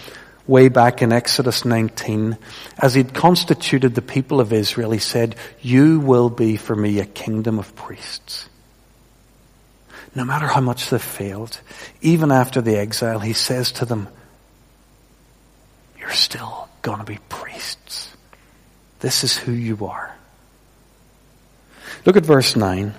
way 0.48 0.70
back 0.70 1.02
in 1.02 1.12
Exodus 1.12 1.66
19, 1.66 2.38
as 2.78 2.94
he'd 2.94 3.14
constituted 3.14 3.96
the 3.96 4.02
people 4.02 4.40
of 4.40 4.54
Israel, 4.54 4.92
he 4.92 5.00
said, 5.00 5.36
you 5.62 6.00
will 6.00 6.30
be 6.30 6.58
for 6.58 6.76
me 6.76 7.00
a 7.00 7.06
kingdom 7.06 7.60
of 7.60 7.76
priests. 7.76 8.48
No 10.14 10.24
matter 10.24 10.48
how 10.48 10.62
much 10.62 10.90
they've 10.90 11.02
failed, 11.02 11.60
even 12.02 12.32
after 12.32 12.62
the 12.62 12.78
exile, 12.78 13.20
he 13.20 13.34
says 13.34 13.72
to 13.74 13.86
them, 13.86 14.08
you're 16.00 16.12
still 16.12 16.70
gonna 16.82 17.04
be 17.04 17.20
priests. 17.28 18.16
This 19.00 19.24
is 19.24 19.36
who 19.36 19.52
you 19.52 19.88
are. 19.88 20.16
Look 22.06 22.18
at 22.18 22.26
verse 22.26 22.56
9. 22.56 22.94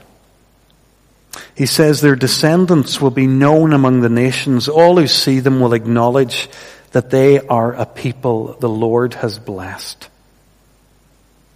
He 1.55 1.67
says 1.67 2.01
their 2.01 2.17
descendants 2.17 3.01
will 3.01 3.11
be 3.11 3.27
known 3.27 3.73
among 3.73 4.01
the 4.01 4.09
nations. 4.09 4.69
All 4.69 4.97
who 4.97 5.07
see 5.07 5.41
them 5.41 5.61
will 5.61 5.75
acknowledge 5.75 6.49
that 6.93 7.11
they 7.11 7.41
are 7.41 7.73
a 7.73 7.87
people 7.87 8.57
the 8.61 8.69
Lord 8.69 9.15
has 9.15 9.39
blessed. 9.39 10.09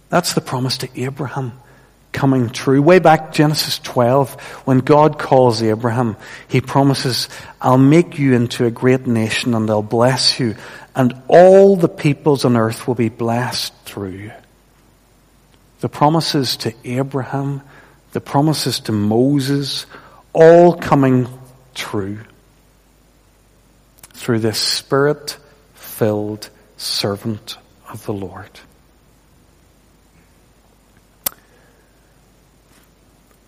That's 0.09 0.33
the 0.33 0.41
promise 0.41 0.79
to 0.79 1.01
Abraham 1.01 1.53
coming 2.11 2.49
true. 2.49 2.81
Way 2.81 2.99
back 2.99 3.31
Genesis 3.31 3.79
12, 3.79 4.33
when 4.65 4.79
God 4.79 5.17
calls 5.17 5.63
Abraham, 5.63 6.17
he 6.49 6.59
promises, 6.59 7.29
I'll 7.61 7.77
make 7.77 8.19
you 8.19 8.33
into 8.33 8.65
a 8.65 8.71
great 8.71 9.07
nation 9.07 9.53
and 9.53 9.69
I'll 9.69 9.81
bless 9.81 10.37
you 10.37 10.55
and 10.95 11.21
all 11.27 11.75
the 11.75 11.89
peoples 11.89 12.45
on 12.45 12.57
earth 12.57 12.87
will 12.87 12.95
be 12.95 13.09
blessed 13.09 13.73
through 13.85 14.09
you. 14.09 14.31
The 15.79 15.89
promises 15.89 16.57
to 16.57 16.73
Abraham, 16.83 17.61
the 18.11 18.21
promises 18.21 18.79
to 18.81 18.91
Moses, 18.91 19.85
all 20.33 20.73
coming 20.73 21.27
true 21.73 22.19
through 24.13 24.39
this 24.39 24.59
spirit 24.59 25.37
filled 25.73 26.49
servant 26.77 27.57
of 27.89 28.05
the 28.05 28.13
Lord. 28.13 28.49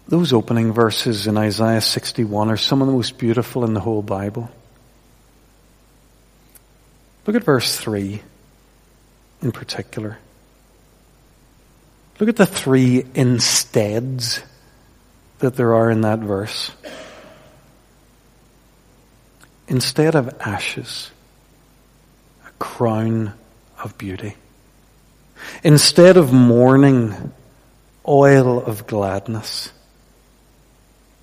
Those 0.07 0.33
opening 0.33 0.73
verses 0.73 1.27
in 1.27 1.37
Isaiah 1.37 1.81
61 1.81 2.49
are 2.49 2.57
some 2.57 2.81
of 2.81 2.87
the 2.87 2.93
most 2.93 3.17
beautiful 3.17 3.63
in 3.65 3.73
the 3.73 3.79
whole 3.79 4.01
Bible. 4.01 4.49
Look 7.25 7.35
at 7.35 7.43
verse 7.43 7.77
3 7.77 8.21
in 9.41 9.51
particular. 9.51 10.17
Look 12.19 12.29
at 12.29 12.35
the 12.35 12.45
three 12.45 13.05
insteads 13.15 14.41
that 15.43 15.57
there 15.57 15.75
are 15.75 15.91
in 15.91 16.01
that 16.01 16.19
verse 16.19 16.71
instead 19.67 20.15
of 20.15 20.33
ashes, 20.39 21.11
a 22.47 22.51
crown 22.59 23.33
of 23.83 23.97
beauty. 23.97 24.35
Instead 25.61 26.15
of 26.15 26.31
mourning, 26.31 27.33
oil 28.07 28.63
of 28.63 28.87
gladness. 28.87 29.73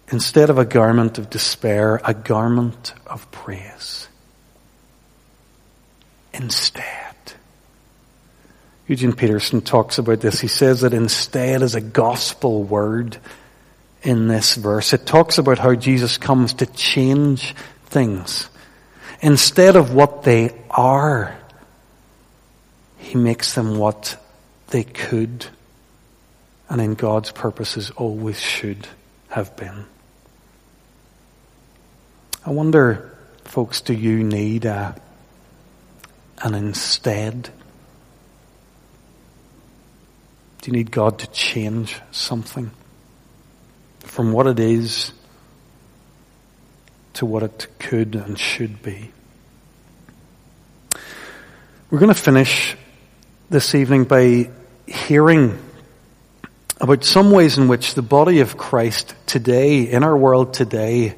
Instead 0.08 0.50
of 0.50 0.58
a 0.58 0.66
garment 0.66 1.16
of 1.16 1.30
despair, 1.30 1.98
a 2.04 2.12
garment 2.12 2.92
of 3.06 3.30
praise. 3.30 4.06
Instead. 6.34 6.84
Eugene 8.86 9.14
Peterson 9.14 9.62
talks 9.62 9.96
about 9.96 10.20
this. 10.20 10.40
He 10.40 10.48
says 10.48 10.82
that 10.82 10.92
instead 10.92 11.62
is 11.62 11.74
a 11.74 11.80
gospel 11.80 12.64
word 12.64 13.16
in 14.02 14.28
this 14.28 14.54
verse. 14.54 14.92
It 14.92 15.06
talks 15.06 15.38
about 15.38 15.58
how 15.58 15.74
Jesus 15.74 16.18
comes 16.18 16.54
to 16.54 16.66
change 16.66 17.54
things. 17.86 18.48
Instead 19.20 19.76
of 19.76 19.92
what 19.92 20.22
they 20.22 20.58
are, 20.70 21.36
He 22.98 23.16
makes 23.16 23.54
them 23.54 23.78
what 23.78 24.16
they 24.68 24.84
could 24.84 25.46
and 26.70 26.80
in 26.80 26.94
God's 26.94 27.32
purposes 27.32 27.90
always 27.90 28.40
should 28.40 28.86
have 29.28 29.56
been. 29.56 29.86
I 32.46 32.50
wonder, 32.50 33.16
folks, 33.44 33.80
do 33.80 33.92
you 33.92 34.22
need 34.22 34.64
a, 34.64 34.94
an 36.42 36.54
instead? 36.54 37.50
Do 40.62 40.70
you 40.70 40.72
need 40.72 40.92
God 40.92 41.18
to 41.18 41.26
change 41.32 42.00
something 42.12 42.70
from 44.00 44.32
what 44.32 44.46
it 44.46 44.60
is 44.60 45.12
to 47.14 47.26
what 47.26 47.42
it 47.42 47.66
could 47.78 48.14
and 48.14 48.38
should 48.38 48.82
be? 48.82 49.10
We're 51.90 51.98
going 51.98 52.14
to 52.14 52.20
finish 52.20 52.76
this 53.48 53.74
evening 53.74 54.04
by 54.04 54.50
hearing 54.86 55.58
about 56.80 57.04
some 57.04 57.30
ways 57.30 57.58
in 57.58 57.68
which 57.68 57.94
the 57.94 58.02
body 58.02 58.40
of 58.40 58.56
Christ 58.56 59.14
today, 59.26 59.82
in 59.82 60.02
our 60.02 60.16
world 60.16 60.54
today, 60.54 61.14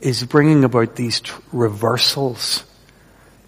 is 0.00 0.22
bringing 0.24 0.64
about 0.64 0.96
these 0.96 1.22
reversals 1.52 2.64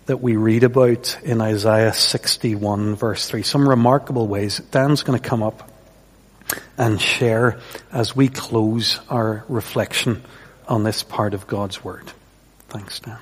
that 0.07 0.23
we 0.23 0.37
read 0.37 0.65
about 0.65 1.19
in 1.23 1.41
Isaiah 1.41 1.93
61 1.93 2.97
verse 2.97 3.29
3. 3.29 3.43
Some 3.43 3.69
remarkable 3.69 4.27
ways. 4.27 4.59
Dan's 4.59 5.03
going 5.03 5.19
to 5.19 5.29
come 5.29 5.43
up 5.43 5.71
and 6.77 7.01
share 7.01 7.59
as 7.93 8.15
we 8.15 8.29
close 8.29 9.01
our 9.09 9.45
reflection 9.49 10.23
on 10.67 10.85
this 10.85 11.03
part 11.03 11.35
of 11.35 11.47
God's 11.47 11.83
Word. 11.83 12.13
Thanks, 12.69 13.01
Dan. 13.01 13.19